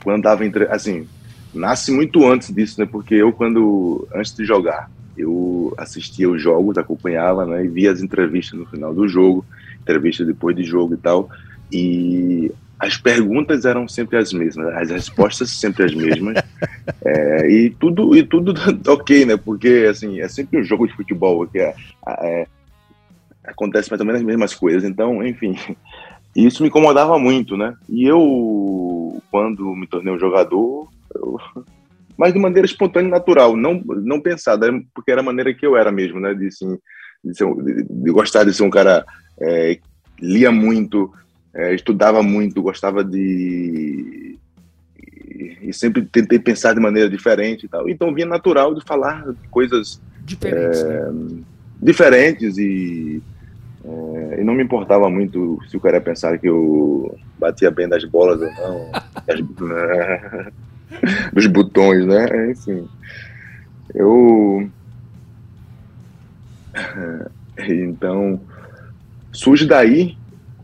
[0.03, 0.65] quando andava entre.
[0.65, 1.07] Assim,
[1.53, 2.87] nasce muito antes disso, né?
[2.89, 4.07] Porque eu, quando.
[4.13, 7.65] Antes de jogar, eu assistia os jogos, acompanhava, né?
[7.65, 9.45] E via as entrevistas no final do jogo,
[9.81, 11.29] entrevista depois de jogo e tal.
[11.71, 16.37] E as perguntas eram sempre as mesmas, as respostas sempre as mesmas.
[17.03, 18.53] É, e tudo e tudo
[18.91, 19.37] ok, né?
[19.37, 21.73] Porque assim é sempre um jogo de futebol que é,
[22.21, 22.47] é,
[23.43, 24.83] acontece mais ou menos as mesmas coisas.
[24.83, 25.55] Então, enfim,
[26.35, 27.75] e isso me incomodava muito, né?
[27.87, 31.37] E eu, quando me tornei um jogador, eu...
[32.17, 35.75] mas de maneira espontânea e natural, não, não pensada, porque era a maneira que eu
[35.75, 36.33] era mesmo, né?
[36.33, 36.77] De, assim,
[37.23, 39.05] de, ser, de, de gostar de ser um cara
[39.39, 39.79] é,
[40.19, 41.11] lia muito,
[41.53, 44.37] é, estudava muito, gostava de
[45.61, 47.89] e, sempre tentei pensar de maneira diferente e tal.
[47.89, 51.43] Então vinha natural de falar coisas diferentes, é, né?
[51.81, 53.21] diferentes e
[53.87, 58.03] é, e não me importava muito se o cara pensar que eu batia bem das
[58.05, 58.91] bolas ou não,
[59.27, 59.39] das,
[61.33, 62.51] dos botões, né?
[62.51, 62.87] Enfim,
[63.93, 64.69] eu
[67.57, 68.39] Então,
[69.31, 70.17] surge daí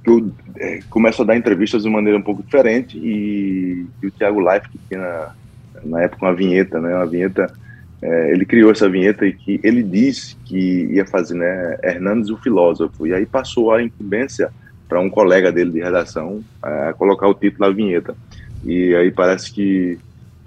[0.04, 4.12] que eu é, começo a dar entrevistas de maneira um pouco diferente e, e o
[4.12, 5.36] Thiago Life, que tinha na,
[5.84, 7.54] na, época uma vinheta, né, uma vinheta,
[8.02, 12.38] é, ele criou essa vinheta e que ele disse que ia fazer, né, Hernandes o
[12.38, 14.52] filósofo, e aí passou a incumbência
[14.90, 18.16] para um colega dele de redação a colocar o título na vinheta.
[18.64, 19.98] E aí parece que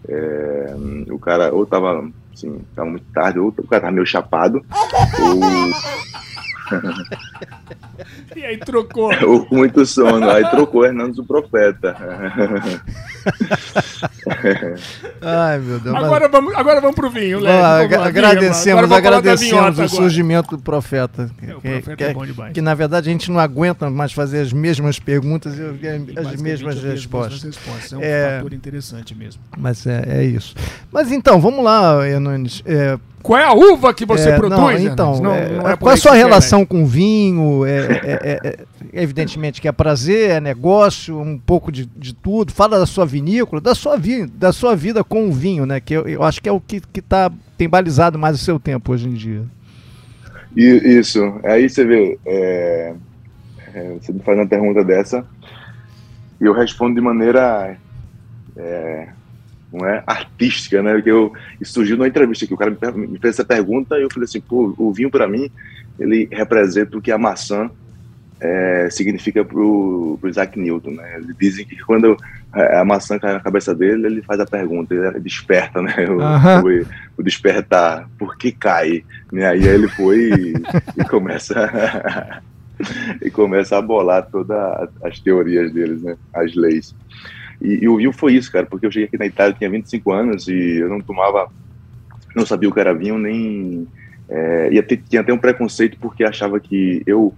[0.08, 0.74] é,
[1.10, 4.64] o cara ou tava assim, tava muito tarde, ou o cara tava meio chapado,
[5.20, 5.40] ou
[8.36, 9.10] e aí trocou.
[9.26, 10.28] Ou com muito sono.
[10.30, 11.96] Aí trocou Hernandes o Profeta.
[15.20, 15.96] Ai, meu Deus.
[15.96, 17.64] Agora, vamos, agora vamos pro vinho, Léo.
[18.02, 21.30] Agradecemos, agradecemos o surgimento do Profeta.
[21.42, 22.52] É, o Profeta que, é bom demais.
[22.52, 25.62] Que, na verdade a gente não aguenta mais fazer as mesmas perguntas e
[26.18, 27.42] as mesmas respostas.
[27.42, 27.92] respostas.
[27.92, 29.42] É um é, fator interessante mesmo.
[29.56, 30.54] Mas é, é isso.
[30.92, 32.62] Mas então, vamos lá, Hernandes.
[32.66, 34.60] É, qual é a uva que você é, produz?
[34.60, 37.64] Não, então, não, é, não é qual é a sua relação com vinho?
[37.64, 38.58] É, é, é,
[38.92, 42.52] evidentemente que é prazer, é negócio, um pouco de, de tudo.
[42.52, 45.80] Fala da sua vinícola, da sua, vi, da sua vida com o vinho, né?
[45.80, 48.58] Que eu, eu acho que é o que, que tá, tem balizado mais o seu
[48.58, 49.42] tempo hoje em dia.
[50.56, 52.18] Isso, aí você vê,
[54.00, 55.26] você me faz uma pergunta dessa
[56.40, 57.76] e eu respondo de maneira
[59.72, 61.02] não é artística, né?
[61.02, 64.12] Que eu isso surgiu numa entrevista que o cara me fez essa pergunta e eu
[64.12, 65.50] falei assim, pô, o vinho para mim
[65.98, 67.68] ele representa o que a maçã
[68.44, 71.16] é, significa pro, pro Isaac Newton, né?
[71.16, 72.14] Eles dizem que quando
[72.52, 75.94] a maçã cai na cabeça dele, ele faz a pergunta, ele desperta, né?
[76.06, 76.82] O, uhum.
[76.82, 76.86] o,
[77.18, 79.02] o despertar, por que cai?
[79.32, 79.46] Né?
[79.46, 80.54] Aí ele foi e,
[81.00, 82.42] e começa
[83.22, 86.14] e começa a bolar todas as teorias deles, né?
[86.34, 86.94] As leis.
[87.62, 90.12] E, e o vinho foi isso, cara, porque eu cheguei aqui na Itália, tinha 25
[90.12, 91.48] anos e eu não tomava,
[92.36, 93.88] não sabia o que era vinho, nem.
[94.28, 97.34] É, ia ter, tinha até um preconceito porque achava que eu,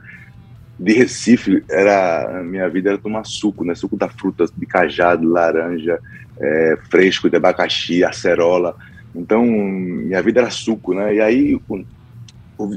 [0.78, 3.74] de Recife, era, minha vida era tomar suco, né?
[3.74, 5.98] Suco da fruta, de cajado, laranja,
[6.38, 8.76] é, fresco, de abacaxi, acerola.
[9.14, 11.14] Então, minha vida era suco, né?
[11.14, 11.58] E aí,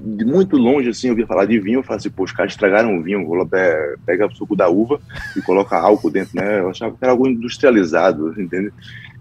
[0.03, 2.53] de muito longe, assim, eu via falar de vinho, eu falava assim, pô, os caras
[2.53, 3.25] estragaram o vinho,
[4.05, 4.99] pega o suco da uva
[5.35, 6.59] e coloca álcool dentro, né?
[6.59, 8.71] Eu achava que era algo industrializado, entende?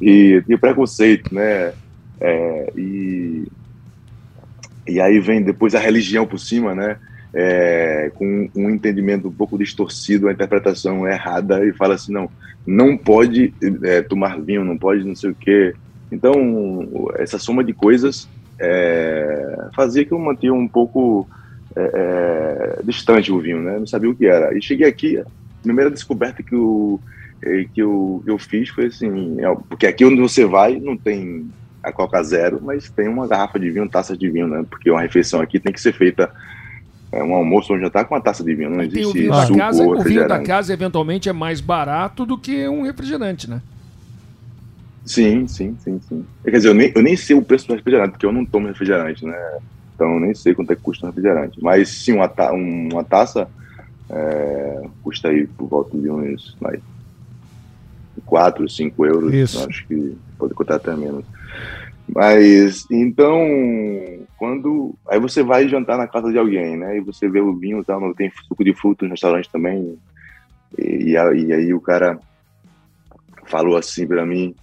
[0.00, 1.72] E tinha preconceito, né?
[2.20, 3.46] É, e,
[4.86, 6.96] e aí vem depois a religião por cima, né?
[7.40, 12.28] É, com um entendimento um pouco distorcido, a interpretação errada, e fala assim, não,
[12.66, 15.72] não pode é, tomar vinho, não pode não sei o quê.
[16.10, 16.34] Então,
[17.16, 18.28] essa soma de coisas
[18.58, 21.28] é, fazia que eu mantinha um pouco
[21.76, 23.78] é, é, distante o vinho, né?
[23.78, 24.56] Não sabia o que era.
[24.56, 25.24] E cheguei aqui, a
[25.62, 27.00] primeira descoberta que eu,
[27.40, 29.36] é, que eu, que eu fiz foi assim,
[29.68, 31.48] porque aqui onde você vai não tem
[31.82, 34.64] a Coca Zero, mas tem uma garrafa de vinho, taça de vinho, né?
[34.68, 36.30] Porque uma refeição aqui tem que ser feita
[37.10, 39.34] é um almoço onde já está com uma taça de vinho, não existe o vinho
[39.34, 43.48] suco da casa, O vinho da casa eventualmente é mais barato do que um refrigerante,
[43.48, 43.62] né?
[45.04, 46.24] Sim, sim, sim, sim.
[46.44, 48.66] Quer dizer, eu nem, eu nem sei o preço do refrigerante, porque eu não tomo
[48.68, 49.58] refrigerante, né?
[49.94, 51.58] Então eu nem sei quanto é que custa um refrigerante.
[51.62, 53.48] Mas sim, uma, ta uma taça
[54.10, 56.80] é, custa aí por volta de uns mais,
[58.26, 59.32] 4, 5 euros.
[59.32, 59.66] Isso.
[59.66, 61.24] Acho que pode custar até menos.
[62.14, 63.38] Mas então,
[64.36, 64.94] quando.
[65.08, 66.96] Aí você vai jantar na casa de alguém, né?
[66.96, 69.98] E você vê o vinho, não tem suco de fruta no restaurante também.
[70.76, 72.18] E, e, aí o cara
[73.46, 74.54] falou assim para mim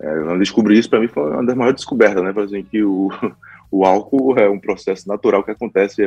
[0.00, 2.32] é, eu descobri isso para mim foi uma das maiores descobertas, né?
[2.36, 3.08] Assim, que o,
[3.70, 6.02] o álcool é um processo natural que acontece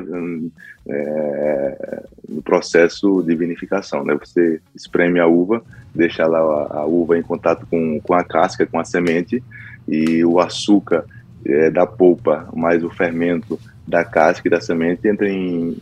[0.87, 4.15] é, no processo de vinificação, né?
[4.19, 5.63] Você espreme a uva,
[5.93, 9.43] deixa lá a, a, uva em contato com, com a casca, com a semente,
[9.89, 11.05] e o açúcar
[11.45, 15.75] é, da polpa mais o fermento da casca e da semente entra em,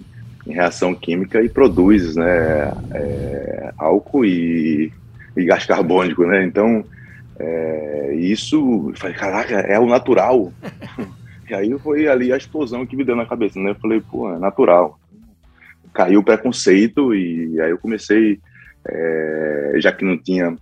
[0.46, 2.72] em reação química e produz, né?
[2.94, 4.92] É, álcool e,
[5.36, 6.46] e gás carbônico, né?
[6.46, 6.86] Então
[7.40, 10.52] é, isso, falei, caraca, é o natural.
[11.50, 13.72] e aí foi ali a explosão que me deu na cabeça, né?
[13.72, 14.98] Eu falei, pô, é natural.
[15.94, 18.40] Caiu o preconceito e aí eu comecei,
[18.88, 20.56] é, já que não tinha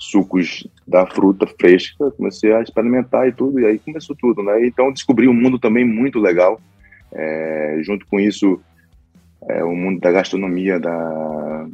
[0.00, 4.66] sucos da fruta fresca, comecei a experimentar e tudo, e aí começou tudo, né?
[4.66, 6.58] Então descobri um mundo também muito legal.
[7.12, 8.60] É, junto com isso,
[9.48, 11.66] é, o mundo da gastronomia, da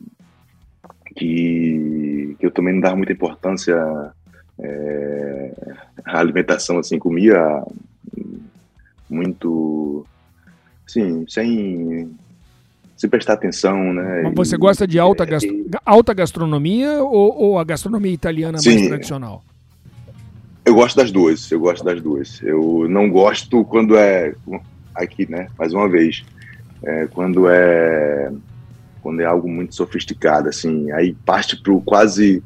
[1.14, 3.76] que, que eu também não dava muita importância
[4.58, 5.52] é,
[6.04, 7.62] a alimentação, assim, comia
[9.08, 10.04] muito,
[10.86, 12.10] assim, sem,
[12.96, 14.32] sem prestar atenção, né?
[14.34, 18.74] Você e, gosta de alta, gastro, e, alta gastronomia ou, ou, a gastronomia italiana sim,
[18.74, 19.44] mais tradicional?
[20.64, 22.42] Eu gosto das duas, eu gosto das duas.
[22.42, 24.34] Eu não gosto quando é
[24.94, 25.48] aqui, né?
[25.58, 26.24] Mais uma vez,
[26.82, 28.32] é, quando é
[29.02, 32.42] quando é algo muito sofisticado, assim, aí parte para o quase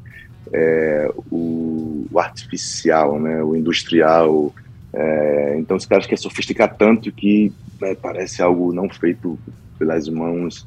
[0.53, 4.53] é, o, o, artificial, né, o industrial.
[4.93, 9.39] É, então os caras querem sofisticar tanto que né, parece algo não feito
[9.81, 10.63] pelas mãos,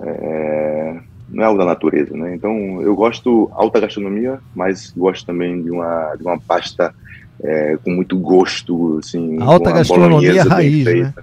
[0.00, 0.96] é,
[1.30, 2.34] não é algo da natureza, né?
[2.34, 6.94] Então eu gosto alta gastronomia, mas gosto também de uma de uma pasta
[7.42, 9.38] é, com muito gosto, assim.
[9.40, 11.14] Alta gastronomia raiz, né?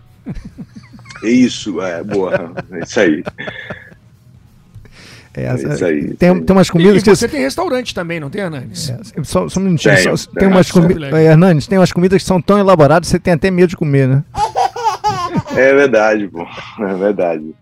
[1.24, 3.24] Isso, é, boa, é isso aí.
[5.38, 6.14] É, é isso aí.
[6.16, 7.06] Tem, tem umas comidas.
[7.06, 7.36] E, e você que...
[7.36, 8.90] tem restaurante também, não tem, Hernanes?
[8.90, 9.96] É, só, só um minutinho.
[9.96, 11.14] Tenho, só, tem umas comidas.
[11.14, 13.78] É, Hernanes, tem umas comidas que são tão elaboradas que você tem até medo de
[13.78, 14.24] comer, né?
[15.58, 16.46] É verdade, pô.
[16.80, 17.56] É verdade.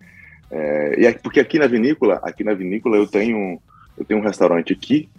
[0.49, 3.59] É, e é porque aqui na vinícola, aqui na vinícola eu tenho,
[3.97, 5.09] eu tenho um restaurante aqui,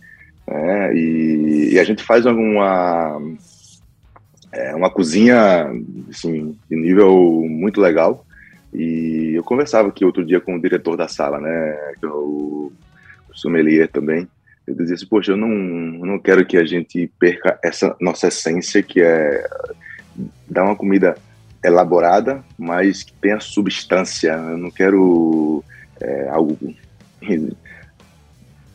[0.47, 3.21] né, e, e, a gente faz alguma
[4.53, 5.73] é, uma cozinha
[6.09, 8.25] assim, de nível muito legal.
[8.73, 12.73] E eu conversava aqui outro dia com o diretor da sala, né, que é o,
[13.29, 14.29] o sommelier também.
[14.67, 18.83] Eu dizia assim, poxa, eu não, não quero que a gente perca essa nossa essência,
[18.83, 19.45] que é
[20.49, 21.17] dar uma comida
[21.65, 24.33] elaborada, mas que tenha substância.
[24.33, 25.65] Eu não quero
[26.01, 26.59] é, algo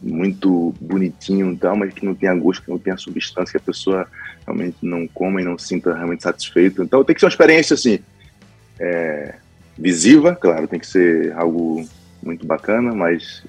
[0.02, 3.66] muito bonitinho e tal, mas que não tenha gosto, que não tenha substância, que a
[3.66, 4.08] pessoa
[4.46, 6.82] realmente não coma e não sinta realmente satisfeito.
[6.82, 8.00] Então tem que ser uma experiência assim,
[8.80, 9.36] é,
[9.78, 11.88] visiva, claro, tem que ser algo
[12.24, 13.44] muito bacana, mas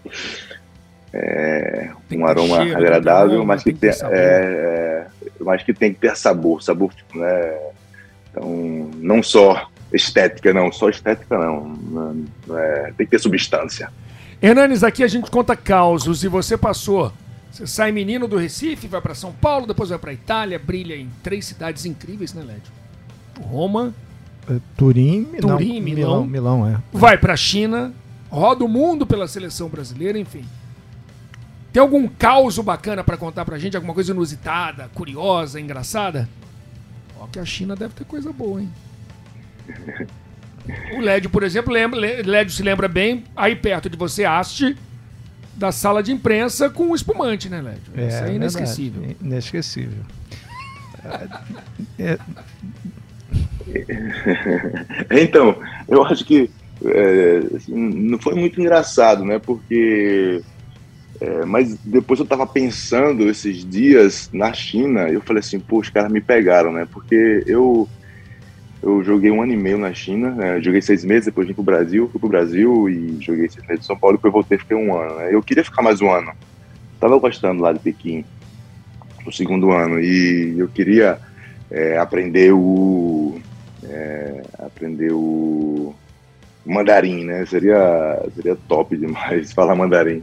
[1.12, 5.06] é, um aroma cheiro, agradável, mas que, tem, é, é,
[5.40, 7.58] mas que tem que ter sabor, sabor, né?
[8.30, 12.24] Então, não só estética, não, só estética não,
[12.56, 13.92] é, tem que ter substância.
[14.40, 17.12] Hernanes, aqui a gente conta causos e você passou.
[17.50, 21.10] Você sai menino do Recife, vai para São Paulo, depois vai para Itália, brilha em
[21.22, 22.72] três cidades incríveis, né, Lédio?
[23.40, 23.92] Roma,
[24.48, 26.78] é, Turim, Milão, Turim, Milão, Milão, Milão, é.
[26.92, 27.92] Vai para a China,
[28.30, 30.44] roda o mundo pela seleção brasileira, enfim.
[31.72, 33.76] Tem algum caos bacana para contar pra gente?
[33.76, 36.28] Alguma coisa inusitada, curiosa, engraçada?
[37.20, 38.70] Ó, que a China deve ter coisa boa, hein?
[40.96, 44.76] O Lédio, por exemplo, lembra, Lédio se lembra bem, aí perto de você, haste
[45.54, 47.92] da sala de imprensa com o espumante, né, Lédio?
[47.94, 49.00] É, Isso é inesquecível.
[49.02, 50.02] Verdade, inesquecível.
[51.98, 52.18] é,
[55.22, 55.56] então,
[55.86, 56.50] eu acho que
[56.84, 59.38] é, assim, não foi muito engraçado, né?
[59.38, 60.42] Porque.
[61.20, 65.90] É, mas depois eu tava pensando esses dias na China, eu falei assim, pô, os
[65.90, 66.88] caras me pegaram, né?
[66.90, 67.86] Porque eu,
[68.82, 70.60] eu joguei um ano e meio na China, né?
[70.62, 73.86] joguei seis meses, depois vim pro Brasil, fui pro Brasil e joguei seis meses em
[73.86, 75.16] São Paulo, depois voltei fiquei um ano.
[75.16, 75.34] Né?
[75.34, 76.32] Eu queria ficar mais um ano.
[76.98, 78.24] Tava gostando lá de Pequim,
[79.24, 81.18] no segundo ano, e eu queria
[81.70, 83.38] é, aprender o
[83.84, 85.94] é, aprender o
[86.64, 87.44] mandarim, né?
[87.46, 90.22] Seria, seria top demais falar mandarim.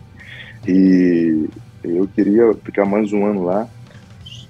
[0.68, 1.48] E
[1.84, 3.68] eu queria ficar mais um ano lá,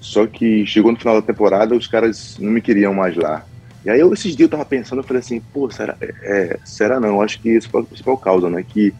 [0.01, 3.45] só que chegou no final da temporada, os caras não me queriam mais lá.
[3.85, 6.99] E aí eu, esses dias eu tava pensando, eu falei assim, pô, será, é, será
[6.99, 7.21] não?
[7.21, 8.63] Acho que esse foi o principal causa, né?
[8.67, 8.93] Que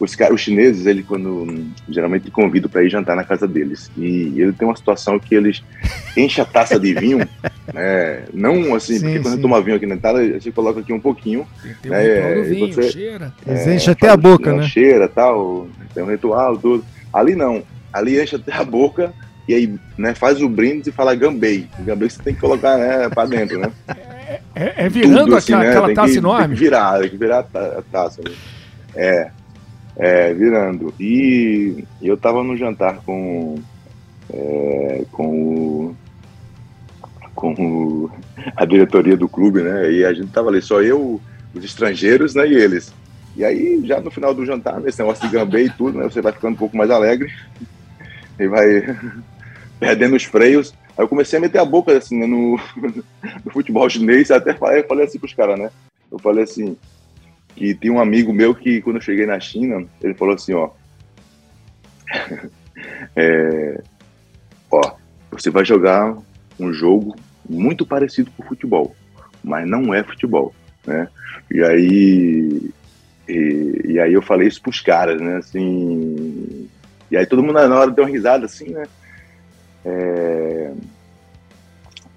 [0.00, 3.90] os, caras, os chineses, ele quando geralmente convidam para ir jantar na casa deles.
[3.98, 5.62] E ele tem uma situação que eles
[6.16, 7.18] enchem a taça de vinho,
[7.72, 8.24] né?
[8.32, 9.42] Não assim, sim, porque quando sim.
[9.42, 11.46] toma vinho aqui na Itália, você coloca aqui um pouquinho.
[11.82, 12.40] Tem né?
[12.42, 13.34] vinho, você, cheira.
[13.46, 14.62] É, enche até a boca, né?
[14.62, 16.82] Cheira tal, tem um ritual, tudo.
[17.12, 17.62] Ali não.
[17.92, 19.12] Ali enche até a boca
[19.46, 21.68] e aí né, faz o brinde e fala gambei.
[21.80, 23.70] Gambei você tem que colocar né, para dentro, né?
[23.86, 25.70] É, é, é virando assim, aquela, né?
[25.70, 26.46] aquela taça que, enorme?
[26.46, 28.22] Tem que virar, tem que virar a taça.
[28.24, 28.30] Né?
[28.94, 29.30] É.
[29.96, 30.94] É, virando.
[30.98, 33.60] E eu estava no jantar com,
[34.32, 35.96] é, com, o,
[37.34, 38.10] com o,
[38.56, 39.90] a diretoria do clube, né?
[39.90, 41.20] E a gente tava ali, só eu,
[41.54, 42.48] os estrangeiros, né?
[42.48, 42.92] E eles.
[43.36, 46.04] E aí, já no final do jantar, nesse negócio de gambê e tudo, né?
[46.04, 47.32] Você vai ficando um pouco mais alegre
[48.38, 48.66] e vai
[49.78, 50.72] perdendo os freios.
[50.96, 52.58] Aí eu comecei a meter a boca, assim, né, no,
[53.44, 54.30] no futebol chinês.
[54.30, 55.70] Até falei, falei assim pros caras, né?
[56.10, 56.76] Eu falei assim,
[57.54, 60.70] que tem um amigo meu que, quando eu cheguei na China, ele falou assim, ó,
[63.16, 63.82] é,
[64.70, 64.92] ó,
[65.30, 66.16] você vai jogar
[66.58, 67.16] um jogo
[67.48, 68.94] muito parecido com futebol,
[69.42, 70.54] mas não é futebol,
[70.86, 71.08] né?
[71.50, 72.70] E aí,
[73.28, 75.36] e, e aí eu falei isso pros caras, né?
[75.36, 76.68] Assim,
[77.10, 78.84] e aí todo mundo na hora deu uma risada, assim, né?
[79.84, 80.72] É,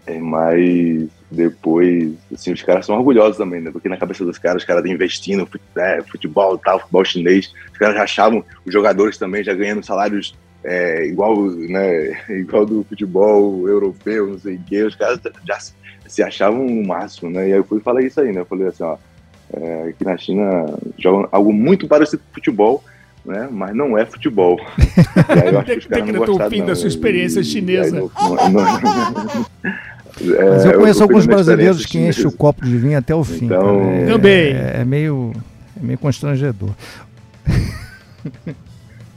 [0.06, 3.72] é, mas depois, assim, os caras são orgulhosos também, né?
[3.72, 7.96] Porque na cabeça dos caras, os caras investindo né, futebol tal, futebol chinês, os caras
[7.96, 14.28] já achavam os jogadores também já ganhando salários é, igual, né, igual do futebol europeu,
[14.28, 15.60] não sei o quê, os caras já
[16.08, 17.50] se achavam o máximo, né?
[17.50, 18.42] E aí eu fui falar isso aí, né?
[18.42, 18.98] Eu falei assim, ó,
[19.54, 20.66] é, aqui na China
[20.98, 22.84] jogam algo muito parecido com futebol,
[23.26, 23.48] né?
[23.52, 24.60] Mas não é futebol.
[25.36, 26.48] E aí eu acho que os caras não gostaram.
[26.48, 26.66] o fim não.
[26.68, 27.96] da sua experiência e, chinesa.
[27.96, 28.10] Não,
[28.52, 29.74] não, é,
[30.22, 33.46] Mas eu conheço eu alguns brasileiros que enchem o copo de vinho até o fim.
[33.46, 34.54] Então, é, Também.
[34.54, 35.34] É, é, meio,
[35.80, 36.70] é meio constrangedor.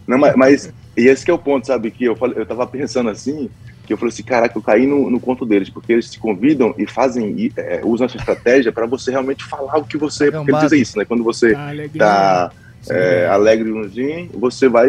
[0.06, 1.90] Não, mas, mas e esse é o ponto, sabe?
[1.90, 3.50] Que eu, falei, eu tava pensando assim,
[3.84, 6.74] que eu falei assim, caraca, eu caí no, no conto deles, porque eles te convidam
[6.78, 10.30] e fazem, é, usam essa estratégia para você realmente falar o que você.
[10.30, 11.04] Porque eles dizem isso, né?
[11.04, 12.52] Quando você ah, tá
[12.90, 14.88] é, alegre dia, você vai.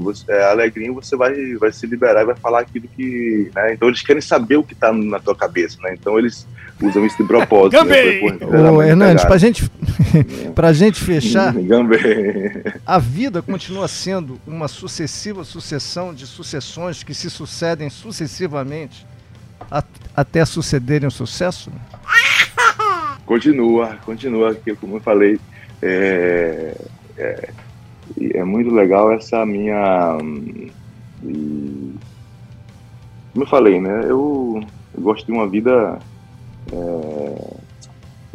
[0.00, 3.50] Você, é, alegrinho, você vai, vai se liberar e vai falar aquilo que.
[3.54, 3.74] Né?
[3.74, 5.94] Então eles querem saber o que está na tua cabeça, né?
[5.94, 6.46] Então eles
[6.82, 7.72] usam isso de propósito.
[7.72, 8.22] Gambei!
[8.22, 8.70] Né?
[8.70, 9.70] Ô, Hernandes, pra gente,
[10.54, 11.54] pra gente fechar,
[12.86, 19.06] a vida continua sendo uma sucessiva sucessão de sucessões que se sucedem sucessivamente
[20.16, 21.70] até sucederem o sucesso?
[23.26, 25.38] Continua, continua, como eu falei.
[25.82, 26.74] É,
[27.18, 27.50] é,
[28.34, 30.18] é muito legal essa minha.
[31.22, 31.94] E,
[33.32, 34.04] como eu falei, né?
[34.04, 34.62] Eu,
[34.94, 35.98] eu gosto de uma vida
[36.72, 37.56] é,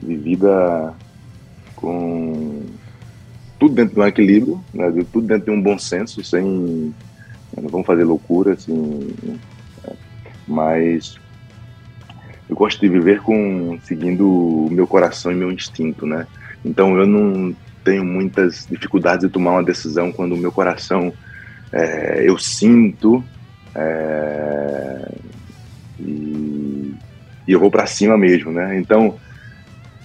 [0.02, 0.94] vivida
[1.76, 2.62] com
[3.60, 6.94] tudo dentro de um equilíbrio, né, tudo dentro de um bom senso, sem.
[7.56, 9.14] Não vamos fazer loucura, assim.
[10.48, 11.16] Mas
[12.50, 16.28] eu gosto de viver com seguindo o meu coração e meu instinto, né?
[16.66, 21.14] Então eu não tenho muitas dificuldades de tomar uma decisão quando o meu coração
[21.72, 23.24] é, eu sinto
[23.76, 25.12] é,
[26.00, 26.94] e,
[27.48, 28.78] e, eu vou para cima mesmo, né?
[28.78, 29.18] Então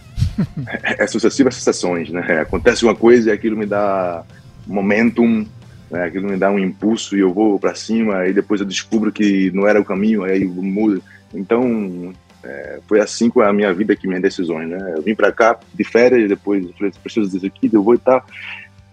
[0.82, 2.40] é, é sucessivas sucessões, né?
[2.40, 4.24] Acontece uma coisa e aquilo me dá
[4.66, 5.46] momentum,
[5.90, 6.04] né?
[6.04, 9.50] aquilo me dá um impulso e eu vou para cima e depois eu descubro que
[9.52, 11.00] não era o caminho, aí muda.
[11.34, 12.12] Então
[12.42, 14.94] é, foi assim com a minha vida que minhas decisões, né?
[14.96, 18.24] Eu vim para cá de férias, depois falei, preciso disso aqui, eu vou e tal.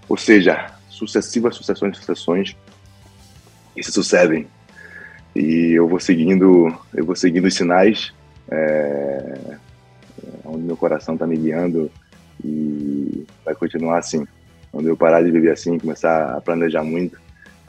[0.10, 2.56] Ou seja, sucessivas sucessões, sucessões
[3.76, 4.48] que se sucedem.
[5.36, 8.14] E eu vou seguindo, eu vou seguindo os sinais,
[8.50, 9.58] é,
[10.46, 11.92] onde meu coração está me guiando
[12.44, 14.26] e vai continuar assim.
[14.72, 17.20] Quando eu parar de viver assim, começar a planejar muito,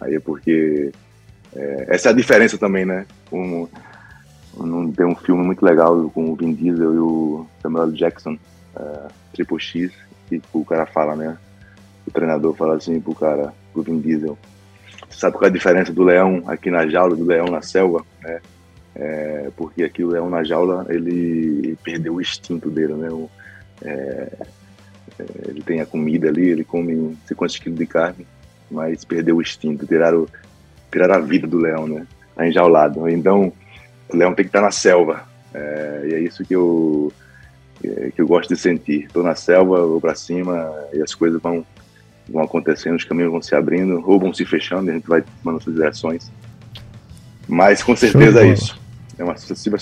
[0.01, 0.93] aí é porque
[1.55, 3.07] é, essa é a diferença também, né?
[3.29, 3.69] Como
[4.97, 8.39] tem um filme muito legal com o Vin Diesel e o Samuel Jackson,
[8.77, 9.93] uh, Triple X,
[10.29, 11.37] que o cara fala, né?
[12.07, 14.39] O treinador fala assim pro cara, pro Vin Diesel,
[15.11, 18.41] sabe qual é a diferença do leão aqui na jaula do leão na selva, né?
[18.95, 23.11] É, porque aqui o leão na jaula, ele perdeu o instinto dele, né?
[23.11, 23.29] O,
[23.83, 24.33] é,
[25.19, 28.27] é, ele tem a comida ali, ele come não sei quantos quilos de carne,
[28.71, 30.27] mas perdeu o instinto, tiraram,
[30.91, 32.07] tiraram a vida do leão, né?
[32.35, 33.09] Tá enjaulado.
[33.09, 33.53] Então,
[34.09, 35.25] o leão tem que estar na selva.
[35.53, 37.13] É, e é isso que eu,
[37.83, 39.05] é, que eu gosto de sentir.
[39.05, 41.65] Estou na selva, vou para cima e as coisas vão,
[42.29, 45.25] vão acontecendo, os caminhos vão se abrindo, ou vão se fechando e a gente vai
[45.43, 46.31] tomando suas direções.
[47.49, 48.79] Mas com certeza é isso.
[49.19, 49.79] É uma sucessiva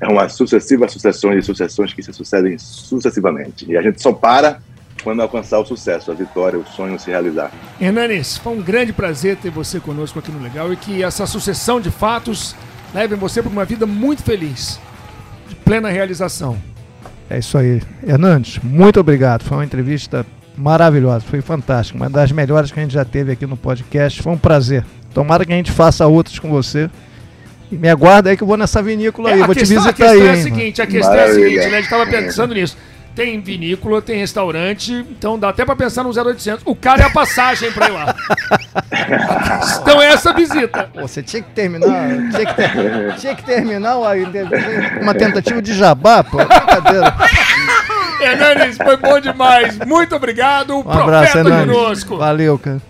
[0.00, 3.70] é uma sucessiva sucessão de sucessões que se sucedem sucessivamente.
[3.70, 4.60] E a gente só para
[5.02, 7.50] quando alcançar o sucesso, a vitória, o sonho se realizar.
[7.80, 11.80] Hernanes, foi um grande prazer ter você conosco aqui no Legal e que essa sucessão
[11.80, 12.54] de fatos
[12.94, 14.80] levem você para uma vida muito feliz,
[15.48, 16.56] de plena realização.
[17.28, 17.80] É isso aí.
[18.06, 19.44] Hernandes, muito obrigado.
[19.44, 20.26] Foi uma entrevista
[20.56, 21.96] maravilhosa, foi fantástico.
[21.96, 24.20] Uma das melhores que a gente já teve aqui no podcast.
[24.20, 24.84] Foi um prazer.
[25.14, 26.90] Tomara que a gente faça outras com você.
[27.70, 30.10] E me aguarda aí que eu vou nessa vinícola é, aí, vou questão, te visitar
[30.10, 30.10] aí.
[30.10, 31.30] A questão é a seguinte, a questão Maravilha.
[31.30, 31.66] é a seguinte, né?
[31.66, 32.76] A gente estava pensando nisso.
[33.20, 36.62] Tem vinícola, tem restaurante, então dá até para pensar no 0800.
[36.64, 38.14] O cara é a passagem para ir lá.
[39.78, 40.84] então é essa visita.
[40.84, 43.98] Pô, você tinha que terminar, tinha que, ter, tinha que terminar
[45.02, 46.38] uma tentativa de jabá, pô.
[46.38, 47.14] Brincadeira.
[48.24, 49.76] Hernanes, foi bom demais.
[49.80, 50.78] Muito obrigado.
[50.78, 51.76] Um abraço, Hernandes.
[51.76, 52.16] conosco.
[52.16, 52.80] Valeu, cara.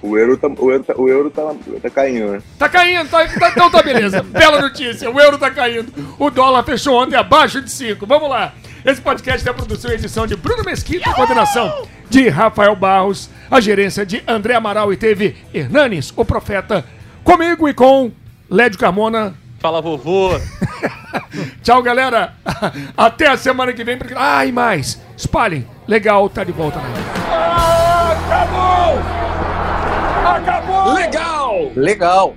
[0.00, 2.42] O euro, tá, o euro, tá, o euro tá, tá caindo, né?
[2.58, 4.22] Tá caindo, tá, tá, então tá beleza.
[4.30, 5.92] Bela notícia, o euro tá caindo.
[6.18, 8.06] O dólar fechou ontem abaixo de 5.
[8.06, 8.52] Vamos lá.
[8.84, 13.60] Esse podcast é a produção e edição de Bruno Mesquita, coordenação de Rafael Barros, a
[13.60, 16.84] gerência de André Amaral e teve Hernanes, o profeta,
[17.24, 18.10] comigo e com
[18.48, 19.34] Lédio Carmona.
[19.58, 20.30] Fala, vovô.
[21.62, 22.34] Tchau, galera.
[22.96, 23.98] Até a semana que vem.
[24.14, 25.00] Ah, e mais.
[25.16, 25.66] Espalhem.
[25.86, 26.80] Legal, tá de volta.
[27.28, 28.57] Ah, acabou!
[31.78, 32.34] Legal!